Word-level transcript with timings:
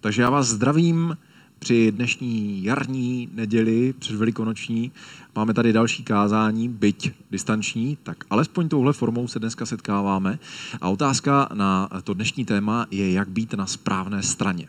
Takže 0.00 0.22
já 0.22 0.30
vás 0.30 0.46
zdravím 0.46 1.16
při 1.58 1.92
dnešní 1.92 2.64
jarní 2.64 3.28
neděli 3.34 3.94
předvelikonoční. 3.98 4.92
Máme 5.36 5.54
tady 5.54 5.72
další 5.72 6.04
kázání, 6.04 6.68
byť 6.68 7.12
distanční, 7.30 7.98
tak 8.02 8.24
alespoň 8.30 8.68
touhle 8.68 8.92
formou 8.92 9.28
se 9.28 9.38
dneska 9.38 9.66
setkáváme. 9.66 10.38
A 10.80 10.88
otázka 10.88 11.48
na 11.54 11.88
to 12.04 12.14
dnešní 12.14 12.44
téma 12.44 12.86
je, 12.90 13.12
jak 13.12 13.28
být 13.28 13.54
na 13.54 13.66
správné 13.66 14.22
straně. 14.22 14.68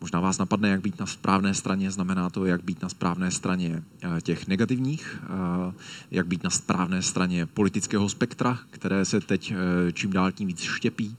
Možná 0.00 0.20
vás 0.20 0.38
napadne, 0.38 0.68
jak 0.68 0.80
být 0.80 1.00
na 1.00 1.06
správné 1.06 1.54
straně, 1.54 1.90
znamená 1.90 2.30
to, 2.30 2.46
jak 2.46 2.64
být 2.64 2.82
na 2.82 2.88
správné 2.88 3.30
straně 3.30 3.82
eh, 4.02 4.20
těch 4.20 4.48
negativních, 4.48 5.22
eh, 5.24 5.72
jak 6.10 6.26
být 6.26 6.44
na 6.44 6.50
správné 6.50 7.02
straně 7.02 7.46
politického 7.46 8.08
spektra, 8.08 8.58
které 8.70 9.04
se 9.04 9.20
teď 9.20 9.52
eh, 9.52 9.92
čím 9.92 10.12
dál 10.12 10.32
tím 10.32 10.48
víc 10.48 10.60
štěpí. 10.60 11.16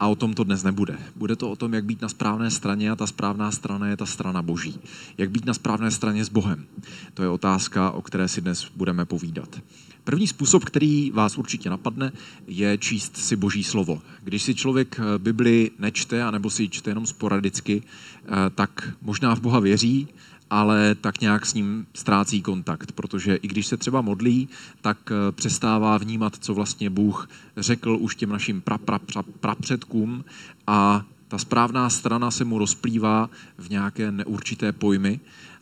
A 0.00 0.06
o 0.06 0.14
tom 0.14 0.34
to 0.34 0.44
dnes 0.44 0.62
nebude. 0.62 0.98
Bude 1.16 1.36
to 1.36 1.50
o 1.50 1.56
tom, 1.56 1.74
jak 1.74 1.84
být 1.84 2.02
na 2.02 2.08
správné 2.08 2.50
straně 2.50 2.90
a 2.90 2.96
ta 2.96 3.06
správná 3.06 3.50
strana 3.50 3.86
je 3.86 3.96
ta 3.96 4.06
strana 4.06 4.42
boží. 4.42 4.80
Jak 5.18 5.30
být 5.30 5.44
na 5.44 5.54
správné 5.54 5.90
straně 5.90 6.24
s 6.24 6.28
Bohem. 6.28 6.66
To 7.14 7.22
je 7.22 7.28
otázka, 7.28 7.90
o 7.90 8.02
které 8.02 8.28
si 8.28 8.40
dnes 8.40 8.66
budeme 8.76 9.04
povídat. 9.04 9.60
První 10.04 10.26
způsob, 10.26 10.64
který 10.64 11.10
vás 11.10 11.38
určitě 11.38 11.70
napadne, 11.70 12.12
je 12.46 12.78
číst 12.78 13.16
si 13.16 13.36
boží 13.36 13.64
slovo. 13.64 14.02
Když 14.24 14.42
si 14.42 14.54
člověk 14.54 15.00
eh, 15.00 15.18
Bibli 15.18 15.70
nečte, 15.78 16.22
anebo 16.22 16.50
si 16.50 16.62
ji 16.62 16.68
čte 16.68 16.90
jenom 16.90 17.06
sporadicky, 17.06 17.82
eh, 17.82 18.28
tak 18.54 18.88
možná 19.02 19.34
v 19.34 19.40
Boha 19.40 19.60
věří, 19.60 20.08
ale 20.50 20.94
tak 20.94 21.20
nějak 21.20 21.46
s 21.46 21.54
ním 21.54 21.86
ztrácí 21.94 22.42
kontakt, 22.42 22.92
protože 22.92 23.36
i 23.36 23.48
když 23.48 23.66
se 23.66 23.76
třeba 23.76 24.00
modlí, 24.00 24.48
tak 24.80 24.98
eh, 25.10 25.32
přestává 25.32 25.98
vnímat, 25.98 26.36
co 26.40 26.54
vlastně 26.54 26.90
Bůh 26.90 27.28
řekl 27.56 27.96
už 28.00 28.16
těm 28.16 28.30
našim 28.30 28.60
pra, 28.60 28.78
pra, 28.78 28.98
pra, 28.98 29.22
prapředkům 29.40 30.24
a 30.66 31.04
ta 31.28 31.38
správná 31.38 31.90
strana 31.90 32.30
se 32.30 32.44
mu 32.44 32.58
rozplývá 32.58 33.30
v 33.58 33.70
nějaké 33.70 34.12
neurčité 34.12 34.72
pojmy 34.72 35.20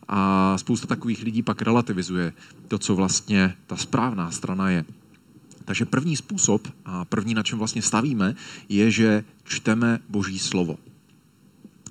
a 0.08 0.54
spousta 0.58 0.86
takových 0.86 1.22
lidí 1.22 1.42
pak 1.42 1.62
relativizuje 1.62 2.32
to, 2.68 2.78
co 2.78 2.94
vlastně 2.94 3.54
ta 3.66 3.76
správná 3.76 4.30
strana 4.30 4.70
je. 4.70 4.84
Takže 5.64 5.84
první 5.84 6.16
způsob 6.16 6.68
a 6.84 7.04
první, 7.04 7.34
na 7.34 7.42
čem 7.42 7.58
vlastně 7.58 7.82
stavíme, 7.82 8.34
je, 8.68 8.90
že 8.90 9.24
čteme 9.44 9.98
Boží 10.08 10.38
slovo. 10.38 10.78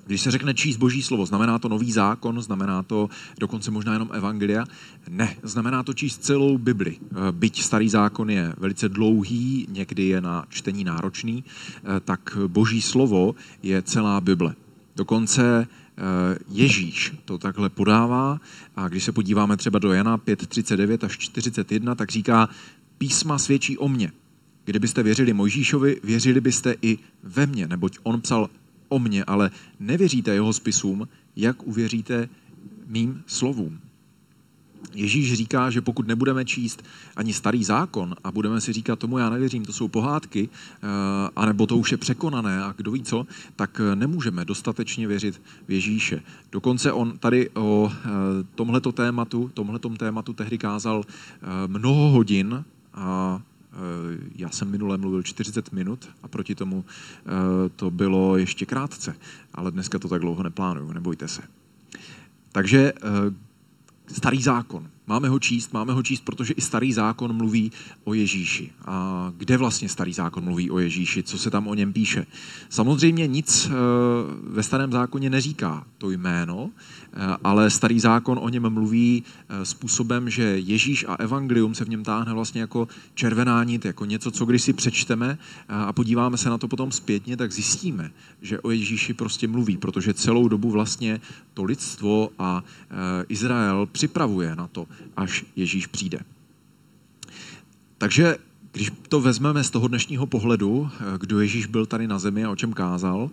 Když 0.06 0.20
se 0.20 0.30
řekne 0.30 0.54
číst 0.54 0.76
boží 0.76 1.02
slovo, 1.02 1.26
znamená 1.26 1.58
to 1.58 1.68
nový 1.68 1.92
zákon, 1.92 2.42
znamená 2.42 2.82
to 2.82 3.10
dokonce 3.38 3.70
možná 3.70 3.92
jenom 3.92 4.10
evangelia? 4.12 4.64
Ne, 5.08 5.36
znamená 5.42 5.82
to 5.82 5.94
číst 5.94 6.24
celou 6.24 6.58
Bibli. 6.58 6.96
Eh, 6.96 7.32
byť 7.32 7.62
starý 7.62 7.88
zákon 7.88 8.30
je 8.30 8.54
velice 8.58 8.88
dlouhý, 8.88 9.66
někdy 9.70 10.04
je 10.04 10.20
na 10.20 10.44
čtení 10.48 10.84
náročný, 10.84 11.44
eh, 11.44 12.00
tak 12.00 12.38
boží 12.46 12.82
slovo 12.82 13.34
je 13.62 13.82
celá 13.82 14.20
Bible. 14.20 14.54
Dokonce 14.96 15.66
eh, 15.66 16.38
Ježíš 16.48 17.12
to 17.24 17.38
takhle 17.38 17.68
podává 17.68 18.40
a 18.76 18.88
když 18.88 19.04
se 19.04 19.12
podíváme 19.12 19.56
třeba 19.56 19.78
do 19.78 19.92
Jana 19.92 20.18
5.39 20.18 21.04
až 21.04 21.18
41, 21.18 21.94
tak 21.94 22.10
říká, 22.10 22.48
písma 22.98 23.38
svědčí 23.38 23.78
o 23.78 23.88
mně. 23.88 24.12
Kdybyste 24.64 25.02
věřili 25.02 25.32
Mojžíšovi, 25.32 26.00
věřili 26.04 26.40
byste 26.40 26.74
i 26.82 26.98
ve 27.22 27.46
mně, 27.46 27.68
neboť 27.68 27.98
on 28.02 28.20
psal 28.20 28.50
o 28.88 28.98
mně, 28.98 29.24
ale 29.24 29.50
nevěříte 29.80 30.34
jeho 30.34 30.52
spisům, 30.52 31.08
jak 31.36 31.66
uvěříte 31.66 32.28
mým 32.86 33.22
slovům. 33.26 33.78
Ježíš 34.94 35.34
říká, 35.34 35.70
že 35.70 35.80
pokud 35.80 36.06
nebudeme 36.06 36.44
číst 36.44 36.82
ani 37.16 37.32
starý 37.32 37.64
zákon 37.64 38.16
a 38.24 38.32
budeme 38.32 38.60
si 38.60 38.72
říkat 38.72 38.98
tomu 38.98 39.18
já 39.18 39.30
nevěřím, 39.30 39.64
to 39.64 39.72
jsou 39.72 39.88
pohádky, 39.88 40.48
eh, 40.48 40.86
anebo 41.36 41.66
to 41.66 41.76
už 41.76 41.92
je 41.92 41.98
překonané 41.98 42.64
a 42.64 42.74
kdo 42.76 42.90
ví 42.90 43.02
co, 43.02 43.26
tak 43.56 43.80
nemůžeme 43.94 44.44
dostatečně 44.44 45.08
věřit 45.08 45.42
v 45.68 45.72
Ježíše. 45.72 46.22
Dokonce 46.52 46.92
on 46.92 47.18
tady 47.18 47.50
o 47.50 47.92
eh, 47.92 48.08
tomhleto 48.54 48.92
tématu, 48.92 49.50
tomhletom 49.54 49.96
tématu 49.96 50.32
tehdy 50.32 50.58
kázal 50.58 51.04
eh, 51.06 51.46
mnoho 51.66 52.10
hodin 52.10 52.64
a 52.94 53.40
Eh, 53.40 53.55
já 54.34 54.50
jsem 54.50 54.70
minule 54.70 54.98
mluvil 54.98 55.22
40 55.22 55.72
minut 55.72 56.08
a 56.22 56.28
proti 56.28 56.54
tomu 56.54 56.84
eh, 56.86 57.68
to 57.76 57.90
bylo 57.90 58.36
ještě 58.36 58.66
krátce, 58.66 59.16
ale 59.54 59.70
dneska 59.70 59.98
to 59.98 60.08
tak 60.08 60.20
dlouho 60.20 60.42
neplánuju, 60.42 60.92
nebojte 60.92 61.28
se. 61.28 61.42
Takže 62.52 62.92
eh, 62.96 64.14
starý 64.14 64.42
zákon. 64.42 64.88
Máme 65.06 65.28
ho 65.28 65.38
číst, 65.38 65.72
máme 65.72 65.92
ho 65.92 66.02
číst, 66.02 66.20
protože 66.24 66.54
i 66.54 66.60
starý 66.60 66.92
zákon 66.92 67.32
mluví 67.32 67.72
o 68.04 68.14
Ježíši. 68.14 68.70
A 68.84 69.32
kde 69.36 69.56
vlastně 69.56 69.88
starý 69.88 70.12
zákon 70.12 70.44
mluví 70.44 70.70
o 70.70 70.78
Ježíši, 70.78 71.22
co 71.22 71.38
se 71.38 71.50
tam 71.50 71.66
o 71.66 71.74
něm 71.74 71.92
píše? 71.92 72.26
Samozřejmě 72.68 73.26
nic 73.26 73.70
ve 74.42 74.62
starém 74.62 74.92
zákoně 74.92 75.30
neříká 75.30 75.86
to 75.98 76.10
jméno, 76.10 76.70
Eh, 77.18 77.36
ale 77.44 77.70
starý 77.70 78.00
zákon 78.00 78.38
o 78.42 78.48
něm 78.48 78.70
mluví 78.70 79.24
eh, 79.48 79.64
způsobem, 79.64 80.30
že 80.30 80.42
Ježíš 80.42 81.04
a 81.08 81.14
evangelium 81.14 81.74
se 81.74 81.84
v 81.84 81.88
něm 81.88 82.04
táhne 82.04 82.32
vlastně 82.32 82.60
jako 82.60 82.88
červená 83.14 83.64
nit, 83.64 83.84
jako 83.84 84.04
něco, 84.04 84.30
co 84.30 84.44
když 84.44 84.62
si 84.62 84.72
přečteme 84.72 85.38
eh, 85.40 85.74
a 85.74 85.92
podíváme 85.92 86.36
se 86.36 86.50
na 86.50 86.58
to 86.58 86.68
potom 86.68 86.92
zpětně, 86.92 87.36
tak 87.36 87.52
zjistíme, 87.52 88.10
že 88.42 88.60
o 88.60 88.70
Ježíši 88.70 89.14
prostě 89.14 89.48
mluví, 89.48 89.76
protože 89.76 90.14
celou 90.14 90.48
dobu 90.48 90.70
vlastně 90.70 91.20
to 91.54 91.64
lidstvo 91.64 92.30
a 92.38 92.64
Izrael 93.28 93.86
připravuje 93.92 94.56
na 94.56 94.66
to, 94.66 94.86
až 95.16 95.44
Ježíš 95.56 95.86
přijde. 95.86 96.18
Takže 97.98 98.36
když 98.72 98.92
to 99.08 99.20
vezmeme 99.20 99.64
z 99.64 99.70
toho 99.70 99.88
dnešního 99.88 100.26
pohledu, 100.26 100.90
kdo 101.18 101.40
Ježíš 101.40 101.66
byl 101.66 101.86
tady 101.86 102.06
na 102.06 102.18
zemi 102.18 102.44
a 102.44 102.50
o 102.50 102.56
čem 102.56 102.72
kázal, 102.72 103.30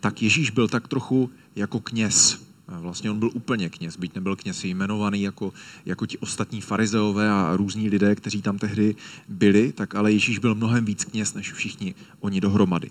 tak 0.00 0.22
Ježíš 0.22 0.50
byl 0.50 0.68
tak 0.68 0.88
trochu 0.88 1.30
jako 1.56 1.80
kněz 1.80 2.40
Vlastně 2.68 3.10
on 3.10 3.18
byl 3.18 3.30
úplně 3.34 3.68
kněz, 3.68 3.96
byť 3.96 4.14
nebyl 4.14 4.36
kněz 4.36 4.64
jmenovaný 4.64 5.22
jako, 5.22 5.52
jako 5.86 6.06
ti 6.06 6.18
ostatní 6.18 6.60
farizeové 6.60 7.30
a 7.30 7.56
různí 7.56 7.88
lidé, 7.88 8.14
kteří 8.14 8.42
tam 8.42 8.58
tehdy 8.58 8.96
byli, 9.28 9.72
tak 9.72 9.94
ale 9.94 10.12
Ježíš 10.12 10.38
byl 10.38 10.54
mnohem 10.54 10.84
víc 10.84 11.04
kněz 11.04 11.34
než 11.34 11.52
všichni 11.52 11.94
oni 12.20 12.40
dohromady. 12.40 12.90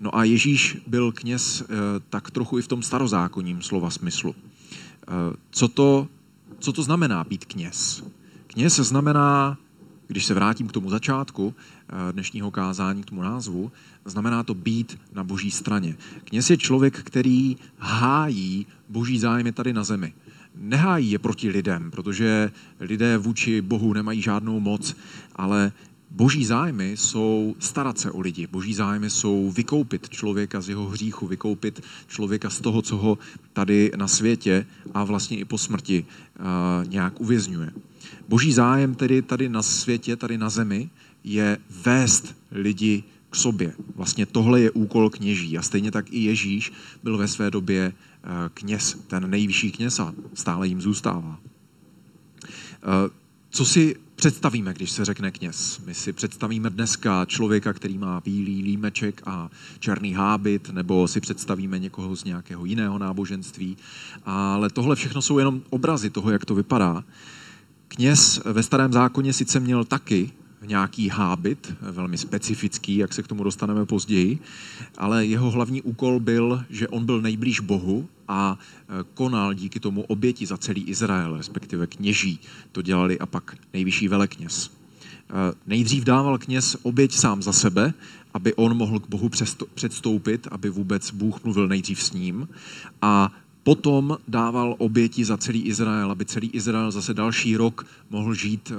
No 0.00 0.16
a 0.16 0.24
Ježíš 0.24 0.78
byl 0.86 1.12
kněz 1.12 1.62
eh, 1.62 1.66
tak 2.10 2.30
trochu 2.30 2.58
i 2.58 2.62
v 2.62 2.68
tom 2.68 2.82
starozákonním 2.82 3.62
slova 3.62 3.90
smyslu. 3.90 4.34
Eh, 4.34 5.36
co 5.50 5.68
to, 5.68 6.08
co 6.58 6.72
to 6.72 6.82
znamená 6.82 7.24
být 7.24 7.44
kněz? 7.44 8.04
Kněz 8.46 8.76
znamená, 8.76 9.58
když 10.06 10.24
se 10.24 10.34
vrátím 10.34 10.68
k 10.68 10.72
tomu 10.72 10.90
začátku 10.90 11.54
eh, 11.54 12.12
dnešního 12.12 12.50
kázání, 12.50 13.02
k 13.02 13.06
tomu 13.06 13.22
názvu, 13.22 13.72
znamená 14.04 14.42
to 14.42 14.54
být 14.54 14.98
na 15.12 15.24
boží 15.24 15.50
straně. 15.50 15.96
Kněz 16.24 16.50
je 16.50 16.56
člověk, 16.56 17.02
který 17.02 17.56
hájí 17.78 18.66
boží 18.88 19.18
zájmy 19.18 19.52
tady 19.52 19.72
na 19.72 19.84
zemi. 19.84 20.14
Nehájí 20.56 21.10
je 21.10 21.18
proti 21.18 21.48
lidem, 21.48 21.90
protože 21.90 22.50
lidé 22.80 23.18
vůči 23.18 23.60
Bohu 23.60 23.92
nemají 23.92 24.22
žádnou 24.22 24.60
moc, 24.60 24.96
ale 25.36 25.72
Boží 26.14 26.44
zájmy 26.44 26.96
jsou 26.96 27.56
starat 27.58 27.98
se 27.98 28.10
o 28.10 28.20
lidi. 28.20 28.46
Boží 28.46 28.74
zájmy 28.74 29.10
jsou 29.10 29.50
vykoupit 29.50 30.08
člověka 30.08 30.60
z 30.60 30.68
jeho 30.68 30.86
hříchu, 30.86 31.26
vykoupit 31.26 31.80
člověka 32.06 32.50
z 32.50 32.60
toho, 32.60 32.82
co 32.82 32.96
ho 32.96 33.18
tady 33.52 33.90
na 33.96 34.08
světě 34.08 34.66
a 34.94 35.04
vlastně 35.04 35.38
i 35.38 35.44
po 35.44 35.58
smrti 35.58 36.04
uh, 36.04 36.90
nějak 36.90 37.20
uvězňuje. 37.20 37.70
Boží 38.28 38.52
zájem 38.52 38.94
tedy 38.94 39.22
tady 39.22 39.48
na 39.48 39.62
světě, 39.62 40.16
tady 40.16 40.38
na 40.38 40.50
zemi, 40.50 40.90
je 41.24 41.58
vést 41.84 42.36
lidi 42.50 43.02
k 43.30 43.36
sobě. 43.36 43.74
Vlastně 43.96 44.26
tohle 44.26 44.60
je 44.60 44.70
úkol 44.70 45.10
kněží. 45.10 45.58
A 45.58 45.62
stejně 45.62 45.90
tak 45.90 46.12
i 46.12 46.18
Ježíš 46.18 46.72
byl 47.02 47.18
ve 47.18 47.28
své 47.28 47.50
době 47.50 47.92
eh, 47.92 48.28
kněz, 48.54 48.96
ten 49.06 49.30
nejvyšší 49.30 49.72
kněz 49.72 50.00
a 50.00 50.14
stále 50.34 50.68
jim 50.68 50.80
zůstává. 50.80 51.38
Eh, 52.46 53.10
co 53.50 53.64
si 53.64 54.03
představíme, 54.14 54.74
když 54.74 54.90
se 54.90 55.04
řekne 55.04 55.30
kněz? 55.30 55.80
My 55.86 55.94
si 55.94 56.12
představíme 56.12 56.70
dneska 56.70 57.24
člověka, 57.24 57.72
který 57.72 57.98
má 57.98 58.20
bílý 58.24 58.62
límeček 58.62 59.22
a 59.26 59.50
černý 59.78 60.14
hábit, 60.14 60.70
nebo 60.70 61.08
si 61.08 61.20
představíme 61.20 61.78
někoho 61.78 62.16
z 62.16 62.24
nějakého 62.24 62.64
jiného 62.64 62.98
náboženství. 62.98 63.76
Ale 64.24 64.70
tohle 64.70 64.96
všechno 64.96 65.22
jsou 65.22 65.38
jenom 65.38 65.62
obrazy 65.70 66.10
toho, 66.10 66.30
jak 66.30 66.44
to 66.44 66.54
vypadá. 66.54 67.04
Kněz 67.88 68.40
ve 68.44 68.62
starém 68.62 68.92
zákoně 68.92 69.32
sice 69.32 69.60
měl 69.60 69.84
taky 69.84 70.32
nějaký 70.66 71.08
hábit, 71.08 71.74
velmi 71.80 72.18
specifický, 72.18 72.96
jak 72.96 73.12
se 73.12 73.22
k 73.22 73.26
tomu 73.26 73.44
dostaneme 73.44 73.86
později, 73.86 74.38
ale 74.98 75.26
jeho 75.26 75.50
hlavní 75.50 75.82
úkol 75.82 76.20
byl, 76.20 76.64
že 76.70 76.88
on 76.88 77.06
byl 77.06 77.20
nejblíž 77.20 77.60
Bohu 77.60 78.08
a 78.28 78.58
e, 78.58 79.04
konal 79.14 79.54
díky 79.54 79.80
tomu 79.80 80.02
oběti 80.02 80.46
za 80.46 80.56
celý 80.56 80.82
Izrael, 80.82 81.36
respektive 81.36 81.86
kněží. 81.86 82.40
To 82.72 82.82
dělali 82.82 83.18
a 83.18 83.26
pak 83.26 83.56
nejvyšší 83.72 84.08
velekněz. 84.08 84.70
E, 84.70 85.54
nejdřív 85.66 86.04
dával 86.04 86.38
kněz 86.38 86.76
oběť 86.82 87.12
sám 87.12 87.42
za 87.42 87.52
sebe, 87.52 87.94
aby 88.34 88.54
on 88.54 88.76
mohl 88.76 89.00
k 89.00 89.08
Bohu 89.08 89.30
předstoupit, 89.74 90.48
aby 90.50 90.70
vůbec 90.70 91.10
Bůh 91.10 91.44
mluvil 91.44 91.68
nejdřív 91.68 92.02
s 92.02 92.12
ním. 92.12 92.48
A 93.02 93.32
potom 93.62 94.18
dával 94.28 94.74
oběti 94.78 95.24
za 95.24 95.36
celý 95.36 95.62
Izrael, 95.62 96.10
aby 96.10 96.24
celý 96.24 96.50
Izrael 96.50 96.90
zase 96.90 97.14
další 97.14 97.56
rok 97.56 97.86
mohl 98.10 98.34
žít 98.34 98.72
e, 98.72 98.74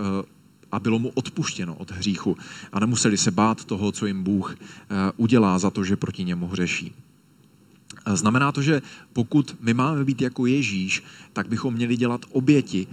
a 0.71 0.79
bylo 0.79 0.99
mu 0.99 1.09
odpuštěno 1.09 1.75
od 1.75 1.91
hříchu 1.91 2.37
a 2.73 2.79
nemuseli 2.79 3.17
se 3.17 3.31
bát 3.31 3.65
toho, 3.65 3.91
co 3.91 4.05
jim 4.05 4.23
Bůh 4.23 4.57
udělá 5.17 5.59
za 5.59 5.69
to, 5.69 5.83
že 5.83 5.95
proti 5.95 6.23
němu 6.23 6.47
hřeší. 6.47 6.93
Znamená 8.13 8.51
to, 8.51 8.61
že 8.61 8.81
pokud 9.13 9.55
my 9.61 9.73
máme 9.73 10.05
být 10.05 10.21
jako 10.21 10.45
Ježíš, 10.45 11.03
tak 11.33 11.47
bychom 11.47 11.73
měli 11.73 11.97
dělat 11.97 12.25
oběti 12.31 12.87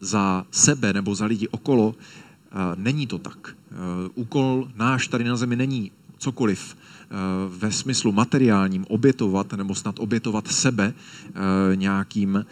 za 0.00 0.46
sebe 0.50 0.92
nebo 0.92 1.14
za 1.14 1.26
lidi 1.26 1.48
okolo. 1.48 1.94
Není 2.76 3.06
to 3.06 3.18
tak. 3.18 3.56
Úkol 4.14 4.68
náš 4.76 5.08
tady 5.08 5.24
na 5.24 5.36
zemi 5.36 5.56
není 5.56 5.90
cokoliv 6.18 6.76
ve 7.48 7.72
smyslu 7.72 8.12
materiálním 8.12 8.84
obětovat 8.88 9.52
nebo 9.52 9.74
snad 9.74 9.98
obětovat 9.98 10.48
sebe 10.48 10.94
nějakým 11.74 12.46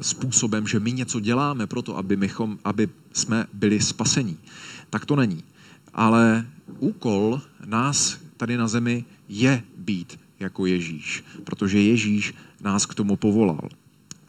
způsobem, 0.00 0.66
že 0.66 0.80
my 0.80 0.92
něco 0.92 1.20
děláme 1.20 1.66
pro 1.66 1.82
to, 1.82 1.96
aby, 1.96 2.16
mychom, 2.16 2.58
aby 2.64 2.88
jsme 3.12 3.46
byli 3.52 3.80
spasení. 3.80 4.36
Tak 4.90 5.04
to 5.04 5.16
není. 5.16 5.44
Ale 5.94 6.46
úkol 6.78 7.40
nás 7.66 8.18
tady 8.36 8.56
na 8.56 8.68
zemi 8.68 9.04
je 9.28 9.62
být 9.76 10.18
jako 10.40 10.66
Ježíš, 10.66 11.24
protože 11.44 11.80
Ježíš 11.80 12.34
nás 12.60 12.86
k 12.86 12.94
tomu 12.94 13.16
povolal. 13.16 13.68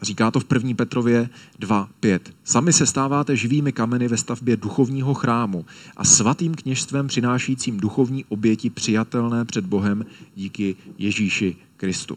Říká 0.02 0.30
to 0.30 0.40
v 0.40 0.46
1. 0.54 0.74
Petrově 0.74 1.28
2.5. 1.60 2.20
Sami 2.44 2.72
se 2.72 2.86
stáváte 2.86 3.36
živými 3.36 3.72
kameny 3.72 4.08
ve 4.08 4.16
stavbě 4.16 4.56
duchovního 4.56 5.14
chrámu 5.14 5.66
a 5.96 6.04
svatým 6.04 6.54
kněžstvem 6.54 7.06
přinášícím 7.06 7.80
duchovní 7.80 8.24
oběti 8.24 8.70
přijatelné 8.70 9.44
před 9.44 9.66
Bohem 9.66 10.06
díky 10.36 10.76
Ježíši 10.98 11.56
Kristu. 11.76 12.16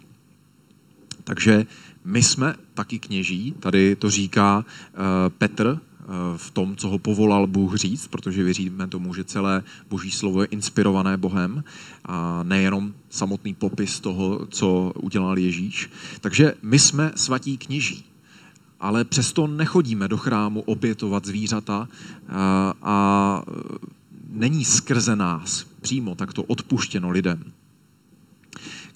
Takže 1.23 1.65
my 2.05 2.23
jsme 2.23 2.55
taky 2.73 2.99
kněží, 2.99 3.53
tady 3.59 3.95
to 3.95 4.09
říká 4.09 4.57
uh, 4.57 5.03
Petr 5.37 5.79
v 6.37 6.51
tom, 6.51 6.75
co 6.75 6.89
ho 6.89 6.99
povolal 6.99 7.47
Bůh 7.47 7.75
říct, 7.75 8.07
protože 8.07 8.43
věříme 8.43 8.87
tomu, 8.87 9.13
že 9.13 9.23
celé 9.23 9.63
boží 9.89 10.11
slovo 10.11 10.41
je 10.41 10.47
inspirované 10.47 11.17
Bohem 11.17 11.63
a 12.05 12.43
nejenom 12.43 12.93
samotný 13.09 13.53
popis 13.53 13.99
toho, 13.99 14.47
co 14.49 14.93
udělal 14.95 15.37
Ježíš. 15.37 15.89
Takže 16.21 16.53
my 16.61 16.79
jsme 16.79 17.11
svatí 17.15 17.57
kněží, 17.57 18.05
ale 18.79 19.03
přesto 19.03 19.47
nechodíme 19.47 20.07
do 20.07 20.17
chrámu 20.17 20.61
obětovat 20.61 21.25
zvířata 21.25 21.87
a, 22.29 22.73
a 22.81 23.43
není 24.29 24.65
skrze 24.65 25.15
nás 25.15 25.65
přímo 25.81 26.15
takto 26.15 26.43
odpuštěno 26.43 27.09
lidem. 27.09 27.43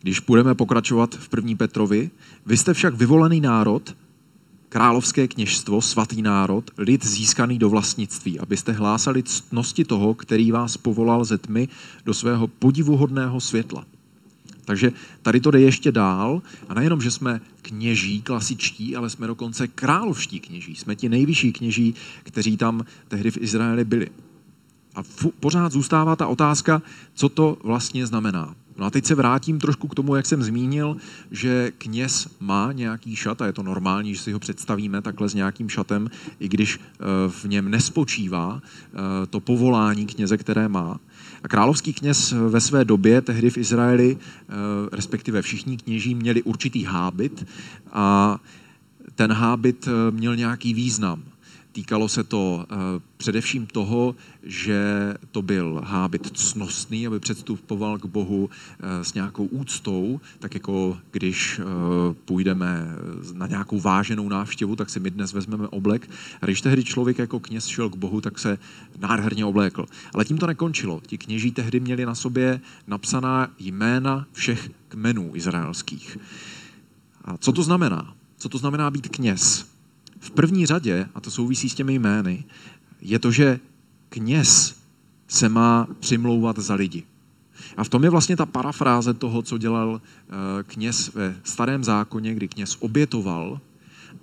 Když 0.02 0.20
budeme 0.20 0.56
pokračovat 0.56 1.16
v 1.16 1.30
první 1.30 1.56
Petrovi, 1.56 2.10
vy 2.46 2.58
jste 2.58 2.74
však 2.74 2.96
vyvolený 2.96 3.42
národ, 3.42 3.96
královské 4.76 5.28
kněžstvo, 5.28 5.82
svatý 5.82 6.22
národ, 6.22 6.72
lid 6.78 7.06
získaný 7.06 7.60
do 7.60 7.70
vlastnictví, 7.70 8.40
abyste 8.40 8.72
hlásali 8.72 9.24
ctnosti 9.24 9.86
toho, 9.86 10.14
který 10.14 10.52
vás 10.52 10.78
povolal 10.78 11.26
ze 11.26 11.38
tmy 11.38 11.68
do 12.06 12.14
svého 12.14 12.48
podivuhodného 12.48 13.40
světla. 13.42 13.86
Takže 14.66 14.92
tady 15.22 15.40
to 15.40 15.52
jde 15.52 15.60
ještě 15.60 15.92
dál 15.92 16.42
a 16.70 16.74
nejenom, 16.74 17.02
že 17.02 17.12
jsme 17.12 17.42
kněží 17.62 18.22
klasičtí, 18.22 18.96
ale 18.96 19.10
jsme 19.10 19.28
dokonce 19.28 19.68
královští 19.68 20.40
kněží. 20.40 20.76
Jsme 20.76 20.96
ti 20.96 21.10
nejvyšší 21.10 21.54
kněží, 21.54 21.96
kteří 22.24 22.58
tam 22.58 22.86
tehdy 23.08 23.32
v 23.32 23.38
Izraeli 23.38 23.84
byli. 23.84 24.10
A 24.96 25.04
pořád 25.40 25.72
zůstává 25.72 26.16
ta 26.16 26.28
otázka, 26.28 26.82
co 27.14 27.30
to 27.30 27.58
vlastně 27.64 28.08
znamená. 28.08 28.56
No 28.78 28.86
a 28.86 28.90
teď 28.90 29.06
se 29.06 29.16
vrátím 29.16 29.60
trošku 29.60 29.88
k 29.88 29.96
tomu, 29.96 30.16
jak 30.16 30.26
jsem 30.26 30.44
zmínil, 30.44 30.98
že 31.32 31.72
kněz 31.78 32.28
má 32.40 32.72
nějaký 32.72 33.16
šat 33.16 33.42
a 33.42 33.46
je 33.46 33.54
to 33.54 33.64
normální, 33.64 34.16
že 34.16 34.22
si 34.22 34.32
ho 34.32 34.40
představíme 34.40 35.02
takhle 35.02 35.30
s 35.30 35.34
nějakým 35.34 35.70
šatem, 35.70 36.10
i 36.40 36.48
když 36.48 36.80
eh, 36.80 37.04
v 37.30 37.46
něm 37.46 37.72
nespočívá 37.72 38.62
eh, 38.62 38.98
to 39.26 39.40
povolání 39.40 40.06
kněze, 40.06 40.38
které 40.38 40.68
má. 40.68 41.00
A 41.44 41.48
královský 41.48 41.94
kněz 41.94 42.32
ve 42.32 42.62
své 42.62 42.86
době, 42.86 43.22
tehdy 43.22 43.50
v 43.50 43.58
Izraeli, 43.58 44.18
eh, 44.18 44.54
respektive 44.92 45.42
všichni 45.42 45.78
kněží, 45.78 46.16
měli 46.16 46.44
určitý 46.44 46.84
hábit 46.84 47.48
a 47.92 48.40
ten 49.16 49.32
hábit 49.32 49.88
měl 50.12 50.36
nějaký 50.36 50.74
význam. 50.74 51.24
Týkalo 51.76 52.10
se 52.10 52.24
to 52.24 52.66
uh, 52.72 52.78
především 53.18 53.66
toho, 53.66 54.16
že 54.44 55.14
to 55.32 55.42
byl 55.42 55.82
hábit 55.86 56.38
cnostný, 56.38 57.08
aby 57.08 57.20
předstupoval 57.20 57.98
k 57.98 58.06
Bohu 58.06 58.44
uh, 58.44 58.50
s 59.02 59.14
nějakou 59.14 59.46
úctou, 59.46 60.22
tak 60.40 60.54
jako 60.54 60.98
když 61.12 61.60
uh, 61.60 61.66
půjdeme 62.26 62.88
na 63.34 63.48
nějakou 63.48 63.80
váženou 63.80 64.30
návštěvu, 64.30 64.76
tak 64.76 64.90
si 64.90 65.00
my 65.00 65.12
dnes 65.12 65.34
vezmeme 65.34 65.68
oblek. 65.68 66.10
A 66.42 66.46
když 66.46 66.62
tehdy 66.62 66.84
člověk 66.84 67.18
jako 67.18 67.40
kněz 67.40 67.68
šel 67.68 67.90
k 67.90 67.96
Bohu, 67.96 68.22
tak 68.22 68.40
se 68.40 68.58
nádherně 69.00 69.46
oblékl. 69.46 69.86
Ale 70.14 70.26
tím 70.26 70.38
to 70.38 70.48
nekončilo. 70.48 71.02
Ti 71.08 71.18
kněží 71.18 71.52
tehdy 71.52 71.80
měli 71.80 72.06
na 72.06 72.16
sobě 72.16 72.62
napsaná 72.88 73.48
jména 73.60 74.28
všech 74.32 74.70
kmenů 74.88 75.32
izraelských. 75.34 76.18
A 77.26 77.38
co 77.38 77.52
to 77.52 77.64
znamená? 77.64 78.14
Co 78.38 78.50
to 78.50 78.58
znamená 78.58 78.92
být 78.92 79.08
kněz? 79.08 79.75
V 80.20 80.32
první 80.32 80.66
řadě, 80.66 81.10
a 81.16 81.22
to 81.22 81.32
souvisí 81.32 81.70
s 81.70 81.76
těmi 81.76 81.94
jmény, 81.94 82.44
je 83.02 83.20
to, 83.20 83.32
že 83.32 83.60
kněz 84.10 84.76
se 85.28 85.50
má 85.50 85.88
přimlouvat 86.00 86.60
za 86.60 86.76
lidi. 86.76 87.04
A 87.78 87.84
v 87.84 87.90
tom 87.90 88.04
je 88.04 88.10
vlastně 88.10 88.38
ta 88.38 88.46
parafráze 88.46 89.14
toho, 89.14 89.42
co 89.42 89.58
dělal 89.58 90.02
eh, 90.02 90.32
kněz 90.64 91.14
ve 91.14 91.36
starém 91.44 91.84
zákoně, 91.84 92.34
kdy 92.34 92.48
kněz 92.48 92.78
obětoval 92.80 93.60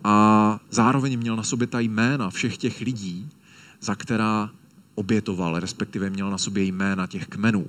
a 0.04 0.58
zároveň 0.70 1.18
měl 1.18 1.36
na 1.36 1.42
sobě 1.42 1.66
ta 1.66 1.80
jména 1.80 2.30
všech 2.30 2.56
těch 2.56 2.80
lidí, 2.80 3.28
za 3.80 3.94
která 3.94 4.50
obětoval, 4.94 5.60
respektive 5.60 6.10
měl 6.10 6.30
na 6.30 6.38
sobě 6.38 6.64
jména 6.64 7.06
těch 7.06 7.26
kmenů. 7.26 7.66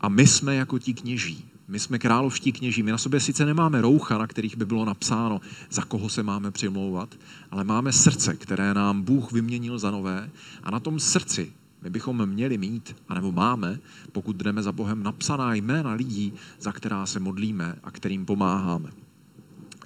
A 0.00 0.08
my 0.08 0.26
jsme 0.26 0.54
jako 0.54 0.78
ti 0.78 0.94
kněží. 0.94 1.44
My 1.70 1.78
jsme 1.78 1.98
královští 1.98 2.52
kněží, 2.52 2.82
my 2.82 2.90
na 2.90 2.98
sobě 2.98 3.20
sice 3.20 3.46
nemáme 3.46 3.80
roucha, 3.80 4.18
na 4.18 4.26
kterých 4.26 4.56
by 4.56 4.66
bylo 4.66 4.84
napsáno, 4.84 5.40
za 5.70 5.82
koho 5.82 6.08
se 6.08 6.22
máme 6.22 6.50
přimlouvat, 6.50 7.14
ale 7.50 7.64
máme 7.64 7.92
srdce, 7.92 8.36
které 8.36 8.74
nám 8.74 9.02
Bůh 9.02 9.32
vyměnil 9.32 9.78
za 9.78 9.90
nové 9.90 10.30
a 10.62 10.70
na 10.70 10.80
tom 10.80 11.00
srdci 11.00 11.52
my 11.82 11.90
bychom 11.90 12.26
měli 12.26 12.58
mít, 12.58 12.96
anebo 13.08 13.32
máme, 13.32 13.78
pokud 14.12 14.36
jdeme 14.36 14.62
za 14.62 14.72
Bohem, 14.72 15.02
napsaná 15.02 15.54
jména 15.54 15.92
lidí, 15.92 16.32
za 16.60 16.72
která 16.72 17.06
se 17.06 17.20
modlíme 17.20 17.76
a 17.84 17.90
kterým 17.90 18.26
pomáháme. 18.26 18.90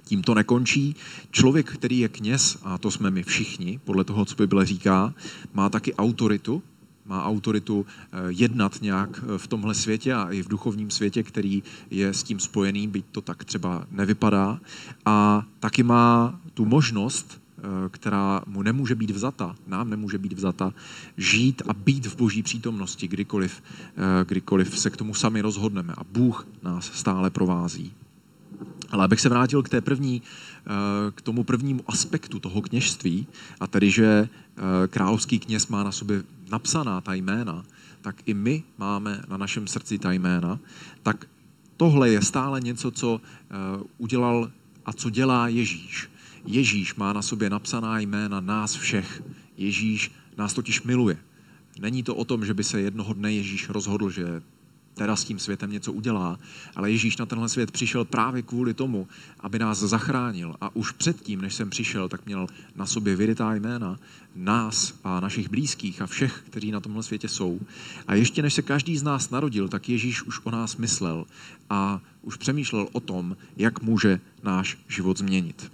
Tím 0.03 0.21
to 0.21 0.33
nekončí. 0.33 0.95
Člověk, 1.31 1.73
který 1.73 1.99
je 1.99 2.07
kněz, 2.07 2.57
a 2.63 2.77
to 2.77 2.91
jsme 2.91 3.11
my 3.11 3.23
všichni, 3.23 3.79
podle 3.83 4.03
toho, 4.03 4.25
co 4.25 4.35
Bible 4.35 4.65
říká, 4.65 5.13
má 5.53 5.69
taky 5.69 5.93
autoritu, 5.93 6.63
má 7.05 7.25
autoritu 7.25 7.85
eh, 7.85 8.17
jednat 8.27 8.81
nějak 8.81 9.23
eh, 9.23 9.37
v 9.37 9.47
tomhle 9.47 9.75
světě 9.75 10.13
a 10.13 10.31
i 10.31 10.43
v 10.43 10.47
duchovním 10.47 10.91
světě, 10.91 11.23
který 11.23 11.63
je 11.91 12.13
s 12.13 12.23
tím 12.23 12.39
spojený, 12.39 12.87
byť 12.87 13.05
to 13.11 13.21
tak 13.21 13.45
třeba 13.45 13.87
nevypadá. 13.91 14.59
A 15.05 15.45
taky 15.59 15.83
má 15.83 16.39
tu 16.53 16.65
možnost, 16.65 17.41
eh, 17.57 17.61
která 17.89 18.41
mu 18.47 18.61
nemůže 18.61 18.95
být 18.95 19.11
vzata, 19.11 19.55
nám 19.67 19.89
nemůže 19.89 20.17
být 20.17 20.33
vzata, 20.33 20.73
žít 21.17 21.61
a 21.67 21.73
být 21.73 22.05
v 22.05 22.15
boží 22.15 22.43
přítomnosti, 22.43 23.07
kdykoliv, 23.07 23.63
kdykoliv 24.27 24.79
se 24.79 24.89
k 24.89 24.97
tomu 24.97 25.13
sami 25.13 25.41
rozhodneme. 25.41 25.93
A 25.97 26.03
Bůh 26.03 26.47
nás 26.63 26.91
stále 26.93 27.29
provází. 27.29 27.93
Ale 28.89 29.05
abych 29.05 29.19
se 29.19 29.29
vrátil 29.29 29.63
k 29.63 29.69
té 29.69 29.81
první, 29.81 30.21
k 31.15 31.21
tomu 31.21 31.43
prvnímu 31.43 31.83
aspektu 31.87 32.39
toho 32.39 32.61
kněžství, 32.61 33.27
a 33.59 33.67
tedy, 33.67 33.91
že 33.91 34.29
královský 34.87 35.39
kněz 35.39 35.67
má 35.67 35.83
na 35.83 35.91
sobě 35.91 36.23
napsaná 36.51 37.01
ta 37.01 37.13
jména, 37.13 37.65
tak 38.01 38.15
i 38.25 38.33
my 38.33 38.63
máme 38.77 39.21
na 39.27 39.37
našem 39.37 39.67
srdci 39.67 39.99
ta 39.99 40.11
jména, 40.11 40.59
tak 41.03 41.25
tohle 41.77 42.09
je 42.09 42.21
stále 42.21 42.61
něco, 42.61 42.91
co 42.91 43.21
eh, 43.21 43.55
udělal 43.97 44.51
a 44.85 44.93
co 44.93 45.09
dělá 45.09 45.47
Ježíš. 45.47 46.09
Ježíš 46.45 46.95
má 46.95 47.13
na 47.13 47.21
sobě 47.21 47.49
napsaná 47.49 47.99
jména 47.99 48.39
nás 48.39 48.75
všech. 48.75 49.23
Ježíš 49.57 50.11
nás 50.37 50.53
totiž 50.53 50.83
miluje. 50.83 51.17
Není 51.79 52.03
to 52.03 52.15
o 52.15 52.25
tom, 52.25 52.45
že 52.45 52.53
by 52.53 52.63
se 52.63 52.81
jednoho 52.81 53.13
dne 53.13 53.33
Ježíš 53.33 53.69
rozhodl, 53.69 54.09
že 54.09 54.41
teda 54.95 55.15
s 55.15 55.23
tím 55.23 55.39
světem 55.39 55.71
něco 55.71 55.93
udělá, 55.93 56.39
ale 56.75 56.91
Ježíš 56.91 57.17
na 57.17 57.25
tenhle 57.25 57.49
svět 57.49 57.71
přišel 57.71 58.05
právě 58.05 58.41
kvůli 58.41 58.73
tomu, 58.73 59.07
aby 59.39 59.59
nás 59.59 59.79
zachránil. 59.79 60.55
A 60.61 60.75
už 60.75 60.91
předtím, 60.91 61.41
než 61.41 61.53
jsem 61.53 61.69
přišel, 61.69 62.09
tak 62.09 62.25
měl 62.25 62.47
na 62.75 62.85
sobě 62.85 63.15
vyrytá 63.15 63.53
jména 63.53 63.99
nás 64.35 64.93
a 65.03 65.19
našich 65.19 65.49
blízkých 65.49 66.01
a 66.01 66.07
všech, 66.07 66.43
kteří 66.49 66.71
na 66.71 66.79
tomhle 66.79 67.03
světě 67.03 67.27
jsou. 67.27 67.59
A 68.07 68.15
ještě 68.15 68.41
než 68.41 68.53
se 68.53 68.61
každý 68.61 68.97
z 68.97 69.03
nás 69.03 69.29
narodil, 69.29 69.67
tak 69.67 69.89
Ježíš 69.89 70.23
už 70.23 70.39
o 70.43 70.51
nás 70.51 70.77
myslel 70.77 71.25
a 71.69 72.01
už 72.21 72.37
přemýšlel 72.37 72.87
o 72.91 72.99
tom, 72.99 73.37
jak 73.57 73.81
může 73.81 74.19
náš 74.43 74.77
život 74.87 75.17
změnit. 75.17 75.71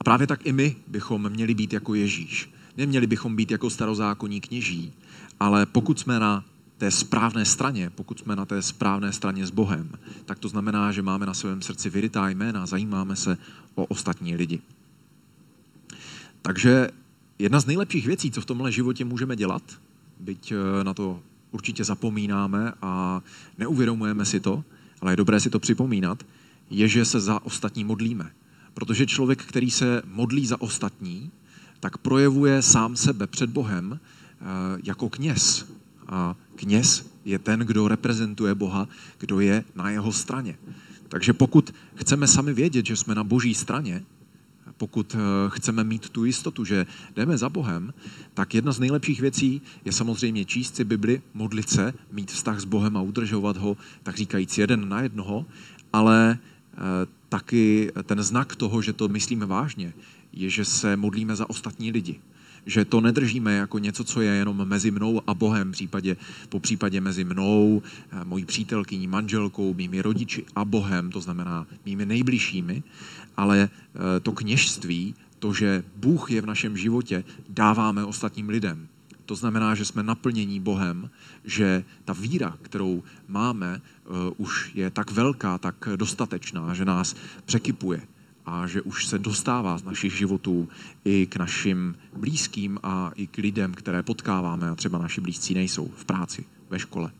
A 0.00 0.04
právě 0.04 0.26
tak 0.26 0.46
i 0.46 0.52
my 0.52 0.76
bychom 0.86 1.30
měli 1.30 1.54
být 1.54 1.72
jako 1.72 1.94
Ježíš. 1.94 2.50
Neměli 2.76 3.06
bychom 3.06 3.36
být 3.36 3.50
jako 3.50 3.70
starozákonní 3.70 4.40
kněží, 4.40 4.92
ale 5.40 5.66
pokud 5.66 5.98
jsme 5.98 6.20
na 6.20 6.44
té 6.78 6.90
správné 6.90 7.44
straně, 7.44 7.90
pokud 7.90 8.18
jsme 8.18 8.36
na 8.36 8.44
té 8.44 8.62
správné 8.62 9.12
straně 9.12 9.46
s 9.46 9.50
Bohem, 9.50 9.90
tak 10.24 10.38
to 10.38 10.48
znamená, 10.48 10.92
že 10.92 11.02
máme 11.02 11.26
na 11.26 11.34
svém 11.34 11.62
srdci 11.62 11.90
vyrytá 11.90 12.28
jména, 12.28 12.66
zajímáme 12.66 13.16
se 13.16 13.38
o 13.74 13.84
ostatní 13.84 14.36
lidi. 14.36 14.60
Takže 16.42 16.88
jedna 17.38 17.60
z 17.60 17.66
nejlepších 17.66 18.06
věcí, 18.06 18.30
co 18.30 18.40
v 18.40 18.46
tomhle 18.46 18.72
životě 18.72 19.04
můžeme 19.04 19.36
dělat, 19.36 19.62
byť 20.20 20.52
eh, 20.52 20.84
na 20.84 20.94
to 20.94 21.20
určitě 21.50 21.84
zapomínáme 21.84 22.72
a 22.82 23.22
neuvědomujeme 23.58 24.24
si 24.24 24.40
to, 24.40 24.64
ale 25.00 25.12
je 25.12 25.16
dobré 25.16 25.40
si 25.40 25.50
to 25.50 25.58
připomínat, 25.58 26.26
je, 26.70 26.88
že 26.88 27.04
se 27.04 27.20
za 27.20 27.44
ostatní 27.44 27.84
modlíme. 27.84 28.30
Protože 28.74 29.06
člověk, 29.06 29.42
který 29.44 29.70
se 29.70 30.02
modlí 30.04 30.46
za 30.46 30.60
ostatní, 30.60 31.30
tak 31.80 31.98
projevuje 31.98 32.62
sám 32.62 32.96
sebe 32.96 33.26
před 33.26 33.50
Bohem 33.50 34.00
eh, 34.00 34.44
jako 34.84 35.08
kněz. 35.08 35.66
Kněz 36.56 37.10
je 37.24 37.38
ten, 37.38 37.60
kdo 37.60 37.88
reprezentuje 37.88 38.54
Boha, 38.54 38.88
kdo 39.18 39.40
je 39.40 39.64
na 39.74 39.90
jeho 39.90 40.12
straně. 40.12 40.58
Takže 41.08 41.32
pokud 41.32 41.74
chceme 41.94 42.28
sami 42.28 42.52
vědět, 42.52 42.86
že 42.86 42.96
jsme 42.96 43.14
na 43.14 43.24
boží 43.24 43.54
straně, 43.54 44.02
pokud 44.76 45.14
eh, 45.14 45.18
chceme 45.48 45.84
mít 45.84 46.08
tu 46.08 46.24
jistotu, 46.24 46.64
že 46.64 46.86
jdeme 47.16 47.38
za 47.38 47.48
Bohem, 47.48 47.94
tak 48.34 48.54
jedna 48.54 48.72
z 48.72 48.78
nejlepších 48.78 49.20
věcí 49.20 49.62
je 49.84 49.92
samozřejmě 49.92 50.44
číst 50.44 50.76
si 50.76 50.84
Bibli, 50.84 51.22
modlit 51.34 51.68
se, 51.68 51.94
mít 52.12 52.30
vztah 52.30 52.60
s 52.60 52.64
Bohem 52.64 52.96
a 52.96 53.00
udržovat 53.00 53.56
ho, 53.56 53.76
tak 54.02 54.16
říkajíc, 54.16 54.58
jeden 54.58 54.88
na 54.88 55.00
jednoho, 55.00 55.46
ale 55.92 56.38
eh, 56.38 56.76
taky 57.28 57.92
ten 58.04 58.22
znak 58.22 58.56
toho, 58.56 58.82
že 58.82 58.92
to 58.92 59.08
myslíme 59.08 59.46
vážně, 59.46 59.92
je, 60.32 60.50
že 60.50 60.64
se 60.64 60.96
modlíme 60.96 61.36
za 61.36 61.50
ostatní 61.50 61.90
lidi. 61.90 62.20
Že 62.66 62.84
to 62.84 63.00
nedržíme 63.00 63.54
jako 63.54 63.78
něco, 63.78 64.04
co 64.04 64.20
je 64.20 64.30
jenom 64.30 64.68
mezi 64.68 64.90
mnou 64.90 65.22
a 65.26 65.34
Bohem, 65.34 65.72
případě, 65.72 66.16
po 66.48 66.60
případě 66.60 67.00
mezi 67.00 67.24
mnou, 67.24 67.82
eh, 67.82 68.24
mojí 68.24 68.44
přítelkyní, 68.44 69.06
manželkou, 69.06 69.74
mými 69.74 70.02
rodiči 70.02 70.44
a 70.56 70.64
Bohem, 70.64 71.10
to 71.10 71.20
znamená 71.20 71.66
mými 71.86 72.06
nejbližšími, 72.06 72.82
ale 73.36 73.68
eh, 73.68 74.20
to 74.20 74.32
kněžství, 74.32 75.14
to, 75.38 75.52
že 75.52 75.84
Bůh 75.96 76.30
je 76.30 76.42
v 76.42 76.46
našem 76.46 76.76
životě, 76.76 77.24
dáváme 77.48 78.04
ostatním 78.04 78.48
lidem. 78.48 78.88
To 79.26 79.34
znamená, 79.34 79.74
že 79.74 79.84
jsme 79.84 80.02
naplnění 80.02 80.60
Bohem, 80.60 81.10
že 81.44 81.84
ta 82.04 82.12
víra, 82.12 82.58
kterou 82.62 83.02
máme, 83.28 83.80
uh, 84.06 84.16
už 84.36 84.70
je 84.74 84.90
tak 84.90 85.10
velká, 85.10 85.58
tak 85.58 85.88
dostatečná, 85.96 86.74
že 86.74 86.84
nás 86.84 87.16
překypuje 87.44 88.02
a 88.46 88.66
že 88.66 88.82
už 88.82 89.06
se 89.06 89.18
dostává 89.18 89.78
z 89.78 89.84
našich 89.84 90.12
životů 90.12 90.68
i 91.04 91.26
k 91.26 91.36
našim 91.36 91.96
blízkým 92.16 92.78
a 92.82 93.10
i 93.14 93.26
k 93.26 93.38
lidem, 93.38 93.74
které 93.74 94.02
potkáváme 94.02 94.70
a 94.70 94.74
třeba 94.74 94.98
naši 94.98 95.20
blízcí 95.20 95.54
nejsou 95.54 95.90
v 95.96 96.04
práci, 96.04 96.44
ve 96.70 96.78
škole. 96.78 97.10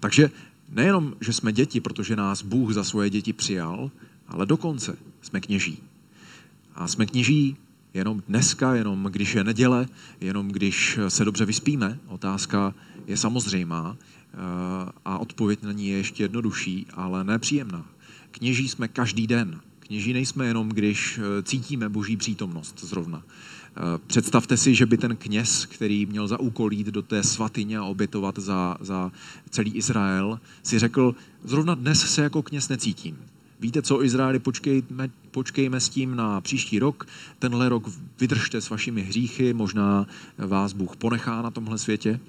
Takže 0.00 0.30
nejenom, 0.68 1.14
že 1.20 1.32
jsme 1.32 1.52
děti, 1.52 1.80
protože 1.80 2.16
nás 2.16 2.42
Bůh 2.42 2.72
za 2.72 2.84
svoje 2.84 3.10
děti 3.10 3.32
přijal, 3.32 3.90
ale 4.28 4.46
dokonce 4.46 4.96
jsme 5.22 5.40
kněží. 5.40 5.78
A 6.74 6.88
jsme 6.88 7.06
kněží 7.06 7.56
jenom 7.94 8.22
dneska, 8.28 8.74
jenom 8.74 9.04
když 9.10 9.34
je 9.34 9.44
neděle, 9.44 9.88
jenom 10.20 10.48
když 10.48 10.98
se 11.08 11.24
dobře 11.24 11.44
vyspíme. 11.44 11.98
Otázka 12.06 12.74
je 13.06 13.16
samozřejmá 13.16 13.96
eh, 13.96 14.36
a 15.04 15.18
odpověď 15.18 15.62
na 15.62 15.72
ní 15.72 15.88
je 15.88 15.96
ještě 15.96 16.24
jednodušší, 16.24 16.86
ale 16.94 17.24
nepříjemná. 17.24 17.86
Kněží 18.30 18.68
jsme 18.68 18.88
každý 18.88 19.26
den. 19.26 19.60
Kněží 19.86 20.12
nejsme 20.12 20.46
jenom, 20.46 20.68
když 20.68 21.18
eh, 21.18 21.42
cítíme 21.42 21.88
boží 21.88 22.16
přítomnost 22.16 22.84
zrovna. 22.84 23.22
Eh, 23.22 23.80
představte 24.06 24.56
si, 24.56 24.74
že 24.74 24.86
by 24.86 24.96
ten 24.96 25.16
kněz, 25.16 25.66
který 25.66 26.06
měl 26.06 26.28
za 26.28 26.40
úkol 26.40 26.72
jít 26.72 26.86
do 26.86 27.02
té 27.02 27.22
svatyně 27.22 27.78
a 27.78 27.84
obětovat 27.84 28.38
za, 28.38 28.76
za 28.80 29.12
celý 29.50 29.72
Izrael, 29.74 30.40
si 30.62 30.78
řekl, 30.78 31.14
zrovna 31.44 31.74
dnes 31.74 32.00
se 32.00 32.22
jako 32.22 32.42
kněz 32.42 32.68
necítím. 32.68 33.16
Víte 33.60 33.82
co, 33.82 34.04
Izraeli, 34.04 34.38
počkejme, 34.38 35.10
počkejme 35.30 35.80
s 35.80 35.88
tím 35.88 36.16
na 36.16 36.40
příští 36.40 36.78
rok. 36.78 37.06
Tenhle 37.38 37.68
rok 37.68 37.90
vydržte 38.20 38.60
s 38.60 38.70
vašimi 38.70 39.02
hříchy, 39.02 39.54
možná 39.54 40.06
vás 40.38 40.72
Bůh 40.72 40.96
ponechá 40.96 41.42
na 41.42 41.50
tomhle 41.50 41.78
světě. 41.78 42.20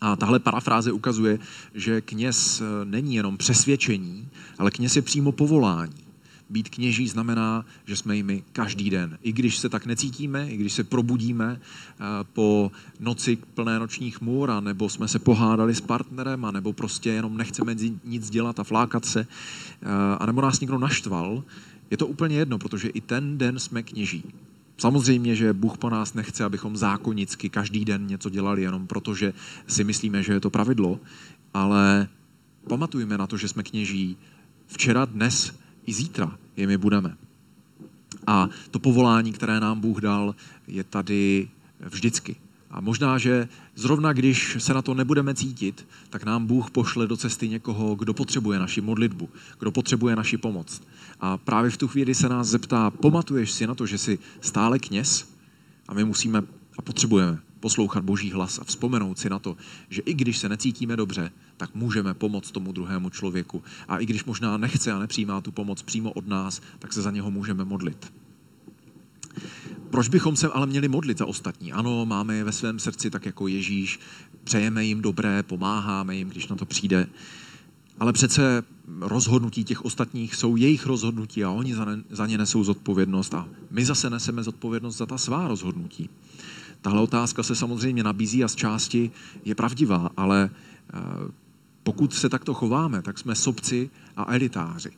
A 0.00 0.16
tahle 0.16 0.38
parafráze 0.38 0.92
ukazuje, 0.92 1.38
že 1.74 2.00
kněz 2.00 2.62
není 2.84 3.14
jenom 3.14 3.36
přesvědčení, 3.36 4.28
ale 4.58 4.70
kněz 4.70 4.96
je 4.96 5.02
přímo 5.02 5.32
povolání. 5.32 6.07
Být 6.50 6.68
kněží 6.68 7.08
znamená, 7.08 7.64
že 7.86 7.96
jsme 7.96 8.16
jimi 8.16 8.42
každý 8.52 8.90
den. 8.90 9.18
I 9.22 9.32
když 9.32 9.58
se 9.58 9.68
tak 9.68 9.86
necítíme, 9.86 10.50
i 10.50 10.56
když 10.56 10.72
se 10.72 10.84
probudíme 10.84 11.60
eh, 11.60 12.04
po 12.32 12.72
noci 13.00 13.36
plné 13.36 13.78
nočních 13.78 14.20
můr, 14.20 14.52
nebo 14.60 14.88
jsme 14.88 15.08
se 15.08 15.18
pohádali 15.18 15.74
s 15.74 15.80
partnerem, 15.80 16.44
a 16.44 16.50
nebo 16.50 16.72
prostě 16.72 17.10
jenom 17.10 17.36
nechceme 17.36 17.76
nic 18.04 18.30
dělat 18.30 18.60
a 18.60 18.64
flákat 18.64 19.04
se, 19.04 19.26
eh, 19.82 19.86
a 20.18 20.26
nebo 20.26 20.40
nás 20.40 20.60
někdo 20.60 20.78
naštval, 20.78 21.44
je 21.90 21.96
to 21.96 22.06
úplně 22.06 22.36
jedno, 22.36 22.58
protože 22.58 22.88
i 22.88 23.00
ten 23.00 23.38
den 23.38 23.58
jsme 23.58 23.82
kněží. 23.82 24.24
Samozřejmě, 24.78 25.36
že 25.36 25.52
Bůh 25.52 25.78
po 25.78 25.90
nás 25.90 26.14
nechce, 26.14 26.44
abychom 26.44 26.76
zákonicky 26.76 27.48
každý 27.48 27.84
den 27.84 28.06
něco 28.06 28.30
dělali 28.30 28.62
jenom 28.62 28.86
proto, 28.86 29.14
že 29.14 29.32
si 29.66 29.84
myslíme, 29.84 30.22
že 30.22 30.32
je 30.32 30.40
to 30.40 30.50
pravidlo, 30.50 31.00
ale 31.54 32.08
pamatujme 32.68 33.18
na 33.18 33.26
to, 33.26 33.36
že 33.36 33.48
jsme 33.48 33.62
kněží 33.62 34.16
včera, 34.66 35.04
dnes 35.04 35.52
i 35.88 35.92
zítra 35.92 36.38
jimi 36.56 36.76
budeme. 36.76 37.16
A 38.26 38.48
to 38.70 38.78
povolání, 38.78 39.32
které 39.32 39.60
nám 39.60 39.80
Bůh 39.80 40.00
dal, 40.00 40.34
je 40.66 40.84
tady 40.84 41.48
vždycky. 41.80 42.36
A 42.70 42.80
možná, 42.80 43.18
že 43.18 43.48
zrovna 43.74 44.12
když 44.12 44.56
se 44.58 44.74
na 44.74 44.82
to 44.82 44.94
nebudeme 44.94 45.34
cítit, 45.34 45.86
tak 46.10 46.24
nám 46.24 46.46
Bůh 46.46 46.70
pošle 46.70 47.06
do 47.06 47.16
cesty 47.16 47.48
někoho, 47.48 47.94
kdo 47.94 48.14
potřebuje 48.14 48.58
naši 48.58 48.80
modlitbu, 48.80 49.28
kdo 49.58 49.72
potřebuje 49.72 50.16
naši 50.16 50.36
pomoc. 50.36 50.82
A 51.20 51.36
právě 51.36 51.70
v 51.70 51.76
tu 51.76 51.88
chvíli 51.88 52.14
se 52.14 52.28
nás 52.28 52.48
zeptá, 52.48 52.90
pamatuješ 52.90 53.52
si 53.52 53.66
na 53.66 53.74
to, 53.74 53.86
že 53.86 53.98
jsi 53.98 54.18
stále 54.40 54.78
kněz? 54.78 55.28
A 55.88 55.94
my 55.94 56.04
musíme 56.04 56.42
a 56.78 56.82
potřebujeme 56.82 57.38
poslouchat 57.60 58.04
Boží 58.04 58.30
hlas 58.30 58.58
a 58.58 58.64
vzpomenout 58.64 59.18
si 59.18 59.30
na 59.30 59.38
to, 59.38 59.56
že 59.90 60.02
i 60.02 60.14
když 60.14 60.38
se 60.38 60.48
necítíme 60.48 60.96
dobře, 60.96 61.30
tak 61.56 61.74
můžeme 61.74 62.14
pomoct 62.14 62.50
tomu 62.50 62.72
druhému 62.72 63.10
člověku. 63.10 63.62
A 63.88 63.98
i 63.98 64.06
když 64.06 64.24
možná 64.24 64.56
nechce 64.56 64.92
a 64.92 64.98
nepřijímá 64.98 65.40
tu 65.40 65.52
pomoc 65.52 65.82
přímo 65.82 66.12
od 66.12 66.26
nás, 66.26 66.60
tak 66.78 66.92
se 66.92 67.02
za 67.02 67.10
něho 67.10 67.30
můžeme 67.30 67.64
modlit. 67.64 68.12
Proč 69.90 70.08
bychom 70.08 70.36
se 70.36 70.48
ale 70.48 70.66
měli 70.66 70.88
modlit 70.88 71.18
za 71.18 71.26
ostatní? 71.26 71.72
Ano, 71.72 72.06
máme 72.06 72.36
je 72.36 72.44
ve 72.44 72.52
svém 72.52 72.78
srdci 72.78 73.10
tak 73.10 73.26
jako 73.26 73.48
Ježíš, 73.48 74.00
přejeme 74.44 74.84
jim 74.84 75.02
dobré, 75.02 75.42
pomáháme 75.42 76.16
jim, 76.16 76.28
když 76.28 76.48
na 76.48 76.56
to 76.56 76.66
přijde. 76.66 77.06
Ale 78.00 78.12
přece 78.12 78.62
rozhodnutí 79.00 79.64
těch 79.64 79.84
ostatních 79.84 80.34
jsou 80.34 80.56
jejich 80.56 80.86
rozhodnutí 80.86 81.44
a 81.44 81.50
oni 81.50 81.74
za, 82.10 82.26
ně 82.26 82.38
nesou 82.38 82.64
zodpovědnost 82.64 83.34
a 83.34 83.48
my 83.70 83.84
zase 83.84 84.10
neseme 84.10 84.42
zodpovědnost 84.42 84.96
za 84.96 85.06
ta 85.06 85.18
svá 85.18 85.48
rozhodnutí. 85.48 86.10
Tahle 86.80 87.00
otázka 87.00 87.42
se 87.42 87.54
samozřejmě 87.54 88.04
nabízí 88.04 88.44
a 88.44 88.48
z 88.48 88.54
části 88.54 89.10
je 89.44 89.54
pravdivá, 89.54 90.10
ale 90.16 90.50
eh, 90.50 90.98
pokud 91.82 92.14
se 92.14 92.28
takto 92.28 92.54
chováme, 92.54 93.02
tak 93.02 93.18
jsme 93.18 93.34
sobci 93.34 93.90
a 94.16 94.34
elitáři 94.34 94.90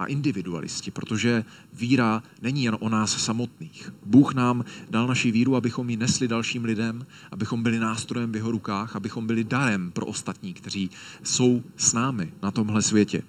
a 0.00 0.06
individualisti, 0.06 0.90
protože 0.90 1.44
víra 1.72 2.22
není 2.42 2.64
jen 2.64 2.76
o 2.80 2.88
nás 2.88 3.24
samotných. 3.24 3.92
Bůh 4.06 4.34
nám 4.34 4.64
dal 4.90 5.06
naši 5.06 5.30
víru, 5.30 5.56
abychom 5.56 5.90
ji 5.90 5.96
nesli 5.96 6.28
dalším 6.28 6.64
lidem, 6.64 7.06
abychom 7.30 7.62
byli 7.62 7.78
nástrojem 7.78 8.32
v 8.32 8.36
jeho 8.36 8.50
rukách, 8.50 8.96
abychom 8.96 9.26
byli 9.26 9.44
darem 9.44 9.90
pro 9.90 10.06
ostatní, 10.06 10.54
kteří 10.54 10.90
jsou 11.22 11.62
s 11.76 11.92
námi 11.92 12.32
na 12.42 12.50
tomhle 12.50 12.82
světě. 12.82 13.22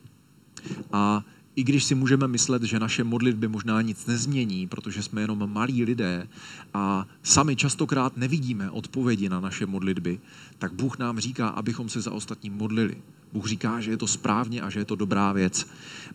A 0.92 1.24
i 1.56 1.64
když 1.64 1.84
si 1.84 1.96
můžeme 1.96 2.28
myslet, 2.28 2.64
že 2.64 2.80
naše 2.80 3.04
modlitby 3.04 3.48
možná 3.48 3.82
nic 3.82 4.06
nezmění, 4.06 4.68
protože 4.68 5.04
jsme 5.04 5.22
jenom 5.22 5.54
malí 5.54 5.84
lidé 5.84 6.28
a 6.74 7.08
sami 7.24 7.56
častokrát 7.56 8.18
nevidíme 8.18 8.72
odpovědi 8.72 9.30
na 9.30 9.40
naše 9.40 9.66
modlitby, 9.66 10.20
tak 10.58 10.74
Bůh 10.74 10.98
nám 10.98 11.20
říká, 11.20 11.48
abychom 11.48 11.90
se 11.90 12.02
za 12.02 12.12
ostatní 12.12 12.50
modlili. 12.50 12.98
Bůh 13.34 13.48
říká, 13.48 13.82
že 13.82 13.92
je 13.92 13.98
to 13.98 14.08
správně 14.08 14.62
a 14.62 14.70
že 14.70 14.80
je 14.80 14.86
to 14.86 14.96
dobrá 14.96 15.32
věc. 15.32 15.68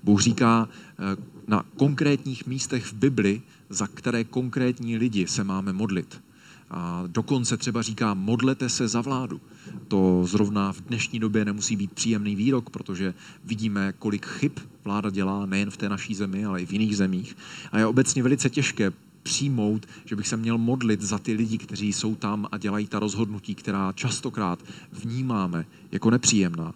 Bůh 0.03 0.21
říká 0.21 0.69
eh, 0.69 1.23
na 1.47 1.65
konkrétních 1.77 2.47
místech 2.47 2.85
v 2.87 2.93
Bibli, 2.93 3.43
za 3.71 3.87
které 3.87 4.25
konkrétní 4.25 4.97
lidi 4.97 5.27
se 5.27 5.45
máme 5.45 5.73
modlit. 5.73 6.21
A 6.71 7.05
dokonce 7.07 7.57
třeba 7.57 7.83
říká, 7.83 8.15
modlete 8.15 8.69
se 8.69 8.89
za 8.89 9.01
vládu. 9.01 9.41
To 9.89 10.23
zrovna 10.27 10.73
v 10.73 10.81
dnešní 10.81 11.19
době 11.19 11.45
nemusí 11.45 11.77
být 11.77 11.93
příjemný 11.93 12.37
výrok, 12.37 12.71
protože 12.71 13.15
vidíme, 13.45 13.95
kolik 13.99 14.27
chyb 14.27 14.53
vláda 14.85 15.11
dělá 15.11 15.47
nejen 15.47 15.71
v 15.71 15.77
té 15.77 15.89
naší 15.89 16.15
zemi, 16.15 16.45
ale 16.45 16.63
i 16.63 16.67
v 16.67 16.73
jiných 16.73 16.97
zemích. 16.97 17.37
A 17.73 17.79
je 17.79 17.87
obecně 17.87 18.23
velice 18.23 18.51
těžké 18.51 18.93
přijmout, 19.23 19.87
že 20.05 20.17
bych 20.17 20.29
se 20.29 20.37
měl 20.37 20.59
modlit 20.59 21.03
za 21.03 21.19
ty 21.19 21.33
lidi, 21.33 21.59
kteří 21.59 21.93
jsou 21.93 22.15
tam 22.15 22.47
a 22.53 22.59
dělají 22.59 22.87
ta 22.87 22.99
rozhodnutí, 22.99 23.55
která 23.55 23.93
častokrát 23.93 24.59
vnímáme 24.93 25.67
jako 25.93 26.11
nepříjemná. 26.11 26.75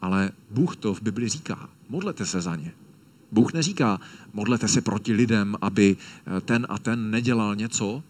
Ale 0.00 0.30
Bůh 0.50 0.76
to 0.76 0.94
v 0.94 1.02
Bibli 1.02 1.28
říká. 1.28 1.68
Modlete 1.88 2.26
se 2.26 2.40
za 2.40 2.56
ně. 2.56 2.72
Bůh 3.32 3.52
neříká, 3.52 4.00
modlete 4.32 4.68
se 4.68 4.80
proti 4.80 5.12
lidem, 5.12 5.56
aby 5.60 5.96
ten 6.44 6.66
a 6.68 6.78
ten 6.78 7.10
nedělal 7.10 7.56
něco, 7.56 8.02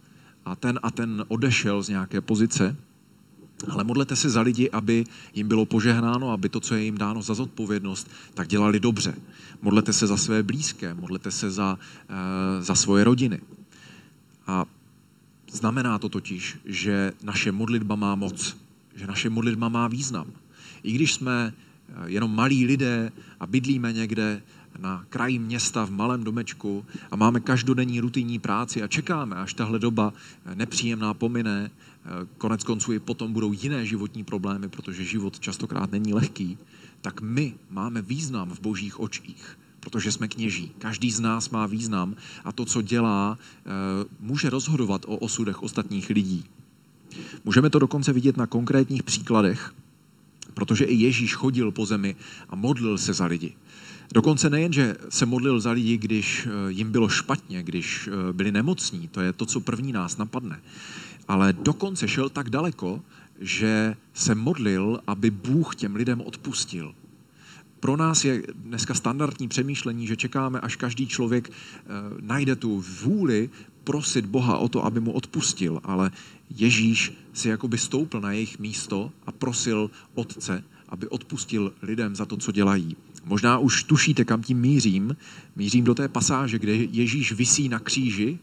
a 0.45 0.57
ten 0.57 0.81
a 0.83 0.91
ten 0.91 1.25
odešel 1.29 1.83
z 1.83 1.89
nějaké 1.89 2.21
pozice, 2.21 2.77
ale 3.69 3.85
modlete 3.85 4.17
se 4.17 4.31
za 4.31 4.41
lidi, 4.41 4.71
aby 4.71 5.05
jim 5.35 5.49
bylo 5.49 5.67
požehnáno, 5.67 6.31
aby 6.31 6.49
to, 6.49 6.61
co 6.61 6.75
je 6.75 6.85
jim 6.85 6.99
dáno 6.99 7.23
za 7.23 7.35
zodpovědnost, 7.35 8.11
tak 8.35 8.49
dělali 8.49 8.81
dobře. 8.81 9.15
Modlete 9.63 9.93
se 9.93 10.07
za 10.07 10.17
své 10.17 10.43
blízké, 10.43 10.95
modlete 10.95 11.31
se 11.31 11.51
za, 11.51 11.79
uh, 11.79 12.65
za 12.65 12.75
svoje 12.75 13.05
rodiny. 13.05 13.41
A 14.47 14.65
znamená 15.53 15.99
to 15.99 16.09
totiž, 16.09 16.59
že 16.65 17.13
naše 17.23 17.53
modlitba 17.53 17.97
má 17.97 18.15
moc, 18.15 18.57
že 18.95 19.07
naše 19.07 19.31
modlitba 19.31 19.69
má 19.69 19.89
význam. 19.89 20.27
I 20.83 20.93
když 20.93 21.15
jsme 21.15 21.53
jenom 22.05 22.37
malí 22.37 22.67
lidé 22.67 23.13
a 23.41 23.47
bydlíme 23.47 23.93
někde 23.93 24.43
na 24.79 25.05
kraji 25.09 25.39
města 25.39 25.85
v 25.85 25.91
malém 25.91 26.25
domečku 26.25 26.85
a 27.11 27.17
máme 27.17 27.41
každodenní 27.41 28.01
rutinní 28.01 28.39
práci 28.39 28.83
a 28.83 28.89
čekáme, 28.89 29.37
až 29.37 29.55
tahle 29.55 29.79
doba 29.79 30.13
nepříjemná 30.55 31.15
pomine. 31.15 31.71
Konec 32.39 32.65
konců 32.65 32.93
i 32.93 32.99
potom 32.99 33.33
budou 33.33 33.53
jiné 33.53 33.87
životní 33.87 34.25
problémy, 34.25 34.69
protože 34.69 35.05
život 35.05 35.41
častokrát 35.41 35.93
není 35.93 36.15
lehký. 36.15 36.59
Tak 37.01 37.21
my 37.21 37.55
máme 37.71 38.03
význam 38.03 38.51
v 38.51 38.61
božích 38.61 39.01
očích, 39.01 39.59
protože 39.81 40.13
jsme 40.13 40.29
kněží. 40.29 40.73
Každý 40.79 41.11
z 41.11 41.21
nás 41.21 41.51
má 41.51 41.67
význam 41.67 42.15
a 42.45 42.53
to, 42.53 42.65
co 42.65 42.83
dělá, 42.83 43.39
eh, 43.39 43.71
může 44.21 44.51
rozhodovat 44.51 45.05
o 45.05 45.17
osudech 45.17 45.63
ostatních 45.63 46.11
lidí. 46.11 46.45
Můžeme 47.45 47.71
to 47.71 47.79
dokonce 47.79 48.13
vidět 48.13 48.37
na 48.37 48.47
konkrétních 48.47 49.03
příkladech, 49.03 49.75
protože 50.55 50.85
i 50.85 50.95
Ježíš 50.95 51.35
chodil 51.35 51.71
po 51.71 51.87
zemi 51.87 52.17
a 52.49 52.57
modlil 52.57 52.99
se 52.99 53.13
za 53.13 53.27
lidi. 53.27 53.55
Dokonce 54.15 54.51
nejen, 54.51 54.73
že 54.73 54.97
se 55.09 55.27
modlil 55.27 55.61
za 55.61 55.71
lidi, 55.71 55.97
když 55.97 56.47
eh, 56.47 56.73
jim 56.73 56.93
bylo 56.93 57.09
špatně, 57.09 57.63
když 57.63 58.09
eh, 58.09 58.33
byli 58.33 58.53
nemocní, 58.53 59.09
to 59.09 59.21
je 59.21 59.33
to, 59.33 59.47
co 59.47 59.61
první 59.61 59.93
nás 59.93 60.17
napadne, 60.17 60.61
ale 61.29 61.53
dokonce 61.53 62.09
šel 62.09 62.29
tak 62.29 62.51
daleko, 62.51 63.03
že 63.41 63.97
se 64.15 64.35
modlil, 64.35 65.01
aby 65.07 65.31
Bůh 65.31 65.77
těm 65.77 65.97
lidem 65.97 66.21
odpustil. 66.21 66.95
Pro 67.81 67.97
nás 67.97 68.25
je 68.25 68.43
dneska 68.55 68.95
standardní 68.95 69.49
přemýšlení, 69.49 70.07
že 70.07 70.17
čekáme, 70.17 70.61
až 70.61 70.77
každý 70.77 71.07
člověk 71.07 71.51
eh, 71.51 71.91
najde 72.21 72.57
tu 72.57 72.85
vůli 73.03 73.51
prosit 73.85 74.27
Boha 74.27 74.59
o 74.59 74.69
to, 74.69 74.85
aby 74.85 75.01
mu 75.01 75.13
odpustil, 75.13 75.81
ale 75.85 76.11
Ježíš 76.51 77.13
si 77.33 77.49
jakoby 77.49 77.79
stoupl 77.79 78.21
na 78.21 78.33
jejich 78.33 78.59
místo 78.59 79.11
a 79.27 79.33
prosil 79.33 79.91
Otce, 80.15 80.65
aby 80.89 81.09
odpustil 81.09 81.73
lidem 81.83 82.17
za 82.17 82.27
to, 82.27 82.37
co 82.37 82.53
dělají. 82.53 82.97
Možná 83.25 83.59
už 83.59 83.85
tušíte, 83.85 84.25
kam 84.25 84.43
tím 84.43 84.61
mířím. 84.61 85.17
Mířím 85.57 85.85
do 85.85 85.95
té 85.95 86.09
pasáže, 86.09 86.59
kde 86.59 86.75
Ježíš 86.75 87.33
visí 87.33 87.69
na 87.69 87.79
kříži 87.79 88.39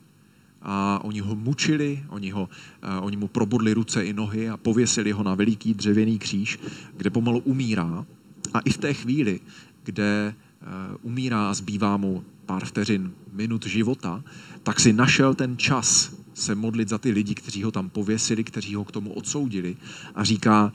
a 0.62 1.00
oni 1.04 1.20
ho 1.20 1.36
mučili, 1.36 2.04
oni, 2.10 2.30
ho, 2.32 2.44
uh, 2.44 3.06
oni 3.06 3.18
mu 3.18 3.28
probodli 3.28 3.74
ruce 3.74 4.06
i 4.06 4.14
nohy 4.14 4.50
a 4.50 4.58
pověsili 4.58 5.12
ho 5.12 5.24
na 5.24 5.36
veliký 5.36 5.74
dřevěný 5.74 6.20
kříž, 6.20 6.60
kde 6.98 7.10
pomalu 7.10 7.40
umírá. 7.40 8.06
A 8.54 8.60
i 8.60 8.70
v 8.70 8.78
té 8.78 8.94
chvíli, 8.94 9.40
kde 9.84 10.36
uh, 10.62 10.68
umírá 11.02 11.50
a 11.50 11.54
zbývá 11.54 11.98
mu 11.98 12.24
pár 12.46 12.66
vteřin, 12.66 13.14
minut 13.34 13.66
života, 13.66 14.24
tak 14.64 14.80
si 14.80 14.94
našel 14.94 15.34
ten 15.34 15.58
čas 15.58 16.14
se 16.34 16.56
modlit 16.56 16.90
za 16.90 16.98
ty 16.98 17.12
lidi, 17.12 17.36
kteří 17.36 17.64
ho 17.64 17.72
tam 17.72 17.90
pověsili, 17.90 18.44
kteří 18.44 18.76
ho 18.76 18.84
k 18.84 18.92
tomu 18.92 19.14
odsoudili 19.14 19.78
a 20.16 20.24
říká, 20.24 20.74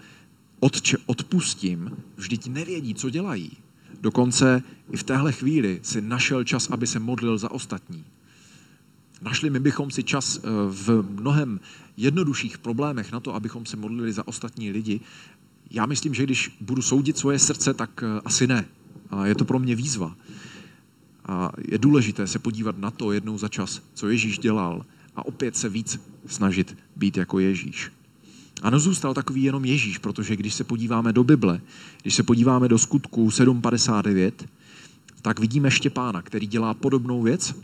Otče, 0.61 0.97
odpustím, 1.07 1.91
vždyť 2.17 2.49
nevědí, 2.49 2.95
co 2.95 3.11
dělají. 3.11 3.51
Dokonce 4.01 4.63
i 4.91 4.97
v 4.97 5.03
téhle 5.03 5.33
chvíli 5.33 5.81
si 5.83 6.01
našel 6.01 6.45
čas, 6.45 6.71
aby 6.71 6.87
se 6.87 6.99
modlil 6.99 7.39
za 7.39 7.51
ostatní. 7.51 8.05
Našli 9.23 9.51
my 9.51 9.61
bychom 9.61 9.91
si 9.91 10.05
čas 10.05 10.39
eh, 10.39 10.49
v 10.69 11.05
mnohem 11.21 11.61
jednodušších 11.97 12.59
problémech 12.59 13.13
na 13.13 13.21
to, 13.21 13.35
abychom 13.35 13.67
se 13.67 13.77
modlili 13.77 14.13
za 14.13 14.29
ostatní 14.29 14.71
lidi. 14.71 15.01
Já 15.71 15.87
myslím, 15.87 16.15
že 16.15 16.23
když 16.25 16.57
budu 16.61 16.83
soudit 16.83 17.19
svoje 17.19 17.39
srdce, 17.39 17.75
tak 17.75 18.03
eh, 18.03 18.21
asi 18.25 18.47
ne. 18.47 18.65
A 19.11 19.27
je 19.27 19.35
to 19.35 19.45
pro 19.45 19.59
mě 19.59 19.75
výzva. 19.75 20.17
A 21.25 21.53
je 21.69 21.79
důležité 21.79 22.27
se 22.27 22.39
podívat 22.39 22.79
na 22.79 22.91
to 22.91 23.13
jednou 23.13 23.39
za 23.39 23.49
čas, 23.49 23.83
co 23.95 24.09
Ježíš 24.09 24.39
dělal 24.39 24.87
a 25.17 25.27
opět 25.27 25.57
se 25.57 25.69
víc 25.69 26.01
snažit 26.27 26.77
být 26.97 27.17
jako 27.17 27.39
Ježíš. 27.39 27.91
A 28.63 28.71
nezůstal 28.71 29.15
takový 29.15 29.43
jenom 29.43 29.65
Ježíš, 29.65 29.99
protože 29.99 30.37
když 30.37 30.55
se 30.55 30.65
podíváme 30.65 31.13
do 31.13 31.25
Bible, 31.25 31.61
když 32.03 32.15
se 32.15 32.23
podíváme 32.23 32.69
do 32.69 32.79
skutků 32.79 33.29
7.59, 33.29 34.33
tak 35.23 35.41
vidíme 35.41 35.71
Štěpána, 35.71 36.23
který 36.23 36.47
dělá 36.47 36.75
podobnou 36.75 37.23
věc. 37.23 37.55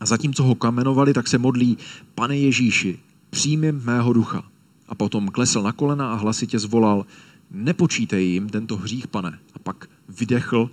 A 0.00 0.06
zatímco 0.06 0.42
ho 0.42 0.54
kamenovali, 0.54 1.14
tak 1.14 1.28
se 1.28 1.38
modlí, 1.38 1.78
pane 2.14 2.38
Ježíši, 2.38 2.98
přijmi 3.30 3.72
mého 3.72 4.12
ducha. 4.12 4.44
A 4.88 4.94
potom 4.94 5.28
klesl 5.28 5.62
na 5.62 5.72
kolena 5.72 6.12
a 6.12 6.14
hlasitě 6.14 6.58
zvolal, 6.58 7.06
nepočítej 7.50 8.28
jim 8.28 8.48
tento 8.48 8.76
hřích, 8.76 9.06
pane. 9.06 9.38
A 9.54 9.58
pak 9.58 9.88
vydechl 10.08 10.70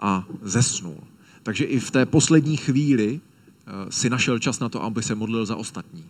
a 0.00 0.24
zesnul. 0.42 0.96
Takže 1.42 1.64
i 1.64 1.80
v 1.80 1.90
té 1.90 2.06
poslední 2.06 2.56
chvíli 2.56 3.20
eh, 3.20 3.92
si 3.92 4.10
našel 4.10 4.38
čas 4.38 4.60
na 4.60 4.68
to, 4.68 4.82
aby 4.82 5.02
se 5.02 5.14
modlil 5.14 5.46
za 5.46 5.56
ostatní. 5.56 6.04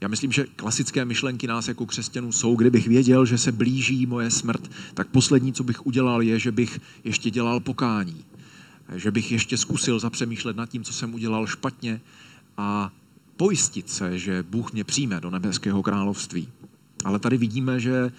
Já 0.00 0.08
myslím, 0.08 0.32
že 0.32 0.46
klasické 0.56 1.04
myšlenky 1.04 1.46
nás 1.46 1.68
jako 1.68 1.86
křesťanů 1.86 2.32
jsou, 2.32 2.56
kdybych 2.56 2.88
věděl, 2.88 3.26
že 3.26 3.38
se 3.38 3.52
blíží 3.52 4.06
moje 4.06 4.30
smrt, 4.30 4.70
tak 4.94 5.08
poslední, 5.08 5.52
co 5.52 5.64
bych 5.64 5.86
udělal, 5.86 6.22
je, 6.22 6.38
že 6.38 6.52
bych 6.52 6.80
ještě 7.04 7.30
dělal 7.30 7.60
pokání. 7.60 8.24
Že 8.96 9.10
bych 9.10 9.32
ještě 9.32 9.56
zkusil 9.56 9.98
zapřemýšlet 9.98 10.56
nad 10.56 10.68
tím, 10.68 10.84
co 10.84 10.92
jsem 10.92 11.14
udělal 11.14 11.46
špatně 11.46 12.00
a 12.56 12.92
pojistit 13.36 13.90
se, 13.90 14.18
že 14.18 14.42
Bůh 14.42 14.72
mě 14.72 14.84
přijme 14.84 15.20
do 15.20 15.30
nebeského 15.30 15.82
království. 15.82 16.48
Ale 17.04 17.18
tady 17.18 17.36
vidíme, 17.36 17.80
že 17.80 18.12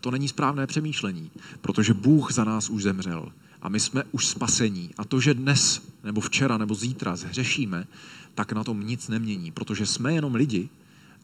to 0.00 0.10
není 0.10 0.28
správné 0.28 0.66
přemýšlení, 0.66 1.30
protože 1.60 1.94
Bůh 1.94 2.32
za 2.32 2.44
nás 2.44 2.70
už 2.70 2.82
zemřel 2.82 3.32
a 3.62 3.68
my 3.68 3.80
jsme 3.80 4.04
už 4.12 4.26
spasení. 4.26 4.90
A 4.98 5.04
to, 5.04 5.20
že 5.20 5.34
dnes, 5.34 5.82
nebo 6.04 6.20
včera, 6.20 6.58
nebo 6.58 6.74
zítra 6.74 7.16
zhřešíme, 7.16 7.86
tak 8.34 8.52
na 8.52 8.64
tom 8.64 8.86
nic 8.86 9.08
nemění, 9.08 9.50
protože 9.52 9.86
jsme 9.86 10.14
jenom 10.14 10.34
lidi 10.34 10.68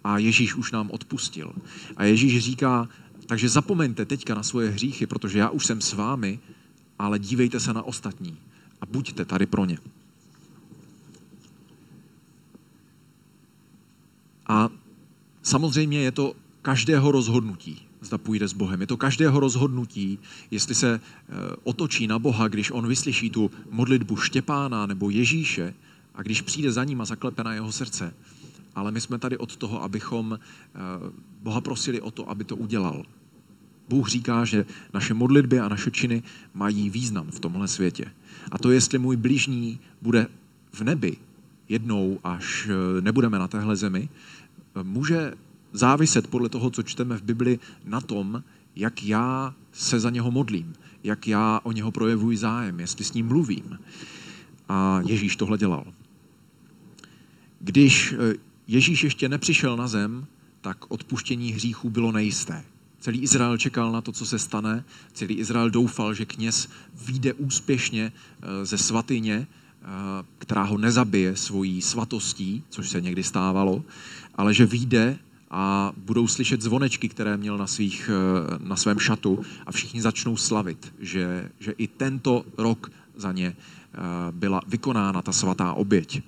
a 0.06 0.18
Ježíš 0.18 0.54
už 0.54 0.72
nám 0.72 0.90
odpustil. 0.90 1.52
A 1.96 2.04
Ježíš 2.04 2.44
říká, 2.44 2.88
takže 3.26 3.48
zapomeňte 3.48 4.04
teďka 4.04 4.34
na 4.34 4.42
svoje 4.42 4.70
hříchy, 4.70 5.06
protože 5.06 5.38
já 5.38 5.50
už 5.50 5.66
jsem 5.66 5.80
s 5.80 5.92
vámi, 5.92 6.38
ale 6.98 7.18
dívejte 7.18 7.60
se 7.60 7.72
na 7.72 7.82
ostatní 7.82 8.38
a 8.80 8.86
buďte 8.86 9.24
tady 9.24 9.46
pro 9.46 9.64
ně. 9.64 9.78
A 14.46 14.68
samozřejmě 15.42 16.00
je 16.00 16.12
to 16.12 16.34
každého 16.62 17.12
rozhodnutí, 17.12 17.82
zda 18.00 18.18
půjde 18.18 18.48
s 18.48 18.52
Bohem. 18.52 18.80
Je 18.80 18.86
to 18.86 18.96
každého 18.96 19.40
rozhodnutí, 19.40 20.18
jestli 20.50 20.74
se 20.74 21.00
eh, 21.00 21.32
otočí 21.62 22.06
na 22.06 22.18
Boha, 22.18 22.48
když 22.48 22.70
on 22.70 22.86
vyslyší 22.86 23.30
tu 23.30 23.50
modlitbu 23.70 24.16
Štěpána 24.16 24.86
nebo 24.86 25.10
Ježíše 25.10 25.74
a 26.14 26.22
když 26.22 26.40
přijde 26.40 26.72
za 26.72 26.84
ním 26.84 27.00
a 27.00 27.04
zaklepe 27.04 27.44
na 27.44 27.54
jeho 27.54 27.72
srdce, 27.72 28.14
ale 28.76 28.92
my 28.92 29.00
jsme 29.00 29.18
tady 29.18 29.38
od 29.38 29.56
toho, 29.56 29.82
abychom 29.82 30.38
eh, 30.38 30.78
Boha 31.42 31.60
prosili 31.60 32.00
o 32.00 32.10
to, 32.10 32.30
aby 32.30 32.44
to 32.44 32.56
udělal. 32.56 33.02
Bůh 33.88 34.08
říká, 34.08 34.44
že 34.44 34.66
naše 34.94 35.14
modlitby 35.14 35.60
a 35.60 35.68
naše 35.68 35.90
činy 35.90 36.22
mají 36.54 36.90
význam 36.90 37.30
v 37.30 37.40
tomhle 37.40 37.68
světě. 37.68 38.12
A 38.52 38.58
to, 38.58 38.70
jestli 38.70 38.98
můj 38.98 39.16
blížní 39.16 39.80
bude 40.02 40.26
v 40.72 40.80
nebi 40.80 41.16
jednou, 41.68 42.20
až 42.24 42.68
eh, 42.68 43.00
nebudeme 43.00 43.38
na 43.38 43.48
téhle 43.48 43.76
zemi, 43.76 44.08
eh, 44.08 44.82
může 44.82 45.32
záviset 45.72 46.26
podle 46.26 46.48
toho, 46.48 46.70
co 46.70 46.82
čteme 46.82 47.16
v 47.16 47.22
Bibli, 47.22 47.58
na 47.84 48.00
tom, 48.00 48.42
jak 48.76 49.02
já 49.02 49.54
se 49.72 50.00
za 50.00 50.10
něho 50.10 50.30
modlím, 50.30 50.74
jak 51.04 51.28
já 51.28 51.60
o 51.62 51.72
něho 51.72 51.92
projevuji 51.92 52.36
zájem, 52.36 52.80
jestli 52.80 53.04
s 53.04 53.12
ním 53.12 53.26
mluvím. 53.26 53.78
A 54.68 55.00
Ježíš 55.06 55.36
tohle 55.36 55.58
dělal. 55.58 55.84
Když 57.60 58.14
Ježíš 58.68 59.05
ještě 59.05 59.29
nepřišel 59.29 59.76
na 59.76 59.88
zem, 59.88 60.26
tak 60.61 60.90
odpuštění 60.90 61.52
hříchů 61.52 61.90
bylo 61.90 62.12
nejisté. 62.12 62.64
Celý 63.00 63.20
Izrael 63.20 63.59
čekal 63.59 63.92
na 63.92 64.00
to, 64.00 64.12
co 64.12 64.26
se 64.26 64.38
stane. 64.38 64.85
Celý 65.12 65.35
Izrael 65.35 65.70
doufal, 65.70 66.14
že 66.14 66.24
kněz 66.24 66.68
vyjde 67.07 67.33
úspěšně 67.33 68.12
eh, 68.12 68.66
ze 68.66 68.79
svatyně, 68.79 69.46
eh, 69.46 69.87
která 70.38 70.62
ho 70.62 70.79
nezabije 70.79 71.37
svojí 71.37 71.83
svatostí, 71.83 72.62
což 72.68 72.88
se 72.90 73.00
někdy 73.00 73.22
stávalo, 73.22 73.85
ale 74.35 74.55
že 74.55 74.66
vyjde 74.66 75.18
a 75.50 75.92
budou 75.96 76.29
slyšet 76.29 76.62
zvonečky, 76.62 77.09
které 77.09 77.37
měl 77.37 77.59
na, 77.59 77.66
svých, 77.66 78.11
eh, 78.11 78.59
na 78.68 78.76
svém 78.76 78.98
šatu 78.98 79.42
a 79.66 79.72
všichni 79.72 80.02
začnou 80.02 80.37
slavit, 80.37 80.94
že, 80.98 81.50
že 81.61 81.72
i 81.72 81.87
tento 81.87 82.44
rok 82.59 82.90
za 83.16 83.33
ně 83.33 83.57
byla 84.31 84.61
vykonána 84.68 85.22
ta 85.22 85.33
svatá 85.33 85.72
oběť. 85.72 86.22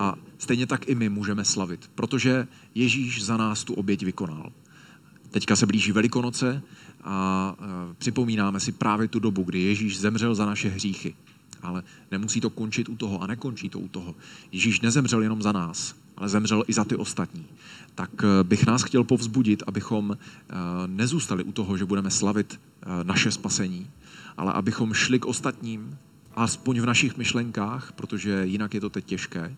A 0.00 0.14
stejně 0.38 0.66
tak 0.66 0.88
i 0.88 0.94
my 0.94 1.08
můžeme 1.08 1.44
slavit, 1.44 1.90
protože 1.94 2.48
Ježíš 2.74 3.24
za 3.24 3.36
nás 3.36 3.64
tu 3.64 3.74
oběť 3.74 4.04
vykonal. 4.04 4.52
Teďka 5.30 5.56
se 5.56 5.66
blíží 5.66 5.92
Velikonoce 5.92 6.62
a 7.04 7.56
připomínáme 7.98 8.60
si 8.60 8.72
právě 8.72 9.08
tu 9.08 9.18
dobu, 9.18 9.42
kdy 9.42 9.60
Ježíš 9.60 9.98
zemřel 9.98 10.34
za 10.34 10.46
naše 10.46 10.68
hříchy. 10.68 11.14
Ale 11.62 11.82
nemusí 12.10 12.40
to 12.40 12.50
končit 12.50 12.88
u 12.88 12.96
toho 12.96 13.22
a 13.22 13.26
nekončí 13.26 13.68
to 13.68 13.78
u 13.78 13.88
toho. 13.88 14.14
Ježíš 14.52 14.80
nezemřel 14.80 15.22
jenom 15.22 15.42
za 15.42 15.52
nás, 15.52 15.94
ale 16.16 16.28
zemřel 16.28 16.64
i 16.66 16.72
za 16.72 16.84
ty 16.84 16.96
ostatní. 16.96 17.46
Tak 17.94 18.10
e, 18.24 18.44
bych 18.44 18.66
nás 18.66 18.82
chtěl 18.82 19.04
povzbudit, 19.04 19.62
abychom 19.66 20.12
e, 20.12 20.56
nezůstali 20.86 21.44
u 21.44 21.52
toho, 21.52 21.76
že 21.76 21.84
budeme 21.84 22.10
slavit 22.10 22.60
e, 22.82 23.04
naše 23.04 23.30
spasení, 23.30 23.90
ale 24.36 24.52
abychom 24.52 24.94
šli 24.94 25.18
k 25.18 25.26
ostatním, 25.26 25.98
aspoň 26.34 26.80
v 26.80 26.86
našich 26.86 27.16
myšlenkách, 27.16 27.92
protože 27.92 28.46
jinak 28.46 28.74
je 28.74 28.80
to 28.80 28.90
teď 28.90 29.04
těžké, 29.04 29.56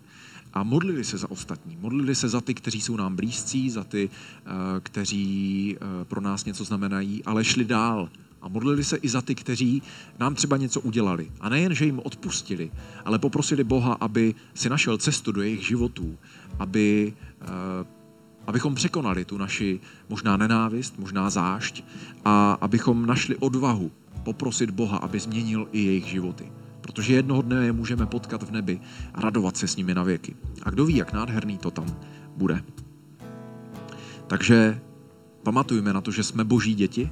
a 0.54 0.62
modlili 0.62 1.04
se 1.04 1.18
za 1.18 1.30
ostatní. 1.30 1.78
Modlili 1.80 2.14
se 2.14 2.28
za 2.28 2.40
ty, 2.40 2.54
kteří 2.54 2.80
jsou 2.80 2.96
nám 2.96 3.16
blízcí, 3.16 3.70
za 3.70 3.84
ty, 3.84 4.10
eh, 4.10 4.50
kteří 4.80 5.76
eh, 5.76 6.04
pro 6.04 6.20
nás 6.20 6.44
něco 6.44 6.64
znamenají, 6.64 7.24
ale 7.24 7.44
šli 7.44 7.64
dál. 7.64 8.08
a 8.42 8.48
modlili 8.48 8.84
se 8.84 8.96
i 8.96 9.08
za 9.08 9.22
ty, 9.22 9.34
kteří 9.34 9.82
nám 10.18 10.34
třeba 10.34 10.56
něco 10.56 10.80
udělali. 10.80 11.30
A 11.40 11.48
nejen, 11.48 11.74
že 11.74 11.84
jim 11.84 12.00
odpustili, 12.02 12.70
ale 13.04 13.18
poprosili 13.18 13.64
Boha, 13.64 13.92
aby 14.00 14.34
si 14.54 14.68
našel 14.68 14.98
cestu 14.98 15.32
do 15.32 15.42
jejich 15.42 15.66
životů, 15.66 16.18
aby, 16.58 17.12
uh, 17.40 17.86
abychom 18.46 18.74
překonali 18.74 19.24
tu 19.24 19.38
naši 19.38 19.80
možná 20.08 20.36
nenávist, 20.36 20.98
možná 20.98 21.30
zášť 21.30 21.84
a 22.24 22.58
abychom 22.60 23.06
našli 23.06 23.36
odvahu 23.36 23.90
poprosit 24.22 24.70
Boha, 24.70 24.98
aby 24.98 25.20
změnil 25.20 25.68
i 25.72 25.78
jejich 25.78 26.06
životy. 26.06 26.61
Protože 26.92 27.14
jednoho 27.14 27.42
dne 27.42 27.64
je 27.64 27.72
můžeme 27.72 28.06
potkat 28.06 28.42
v 28.42 28.50
nebi 28.50 28.80
a 29.14 29.20
radovat 29.20 29.56
se 29.56 29.68
s 29.68 29.76
nimi 29.76 29.94
na 29.94 30.02
věky. 30.02 30.36
A 30.62 30.70
kdo 30.70 30.84
ví, 30.84 30.96
jak 30.96 31.12
nádherný 31.12 31.58
to 31.58 31.70
tam 31.70 31.86
bude. 32.36 32.62
Takže 34.26 34.80
pamatujme 35.42 35.92
na 35.92 36.00
to, 36.00 36.10
že 36.10 36.22
jsme 36.22 36.44
boží 36.44 36.74
děti, 36.74 37.10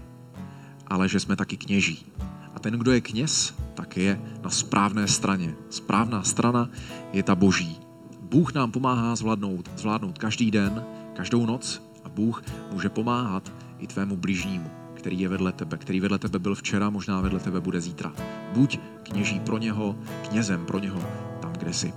ale 0.87 1.09
že 1.09 1.21
jsme 1.21 1.37
taky 1.37 1.57
kněží. 1.57 2.07
A 2.55 2.59
ten, 2.59 2.75
kdo 2.75 2.93
je 2.93 3.01
kněz, 3.01 3.55
tak 3.75 3.97
je 3.97 4.21
na 4.43 4.51
správné 4.51 5.09
straně. 5.09 5.55
Správná 5.71 6.23
strana 6.23 6.71
je 7.13 7.23
ta 7.23 7.35
boží. 7.35 7.81
Bůh 8.21 8.55
nám 8.55 8.71
pomáhá 8.71 9.17
zvládnout, 9.17 9.71
zvládnout 9.77 10.19
každý 10.19 10.51
den, 10.51 10.85
každou 11.17 11.47
noc 11.47 11.83
a 12.05 12.09
Bůh 12.09 12.43
může 12.73 12.89
pomáhat 12.89 13.53
i 13.79 13.87
tvému 13.87 14.17
bližnímu, 14.17 14.71
který 14.95 15.21
je 15.21 15.29
vedle 15.29 15.53
tebe, 15.53 15.77
který 15.77 16.01
vedle 16.01 16.19
tebe 16.19 16.39
byl 16.39 16.55
včera, 16.55 16.91
možná 16.91 17.21
vedle 17.21 17.41
tebe 17.41 17.61
bude 17.61 17.81
zítra. 17.81 18.13
Buď 18.55 18.79
kněží 19.11 19.41
pro 19.41 19.59
něho, 19.59 19.97
knězem 20.29 20.67
pro 20.67 20.79
něho 20.79 21.01
tam, 21.41 21.53
kde 21.53 21.73
jsi. 21.73 21.93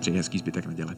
Přeji 0.00 0.16
hezký 0.16 0.38
zbytek 0.38 0.66
neděle. 0.66 0.96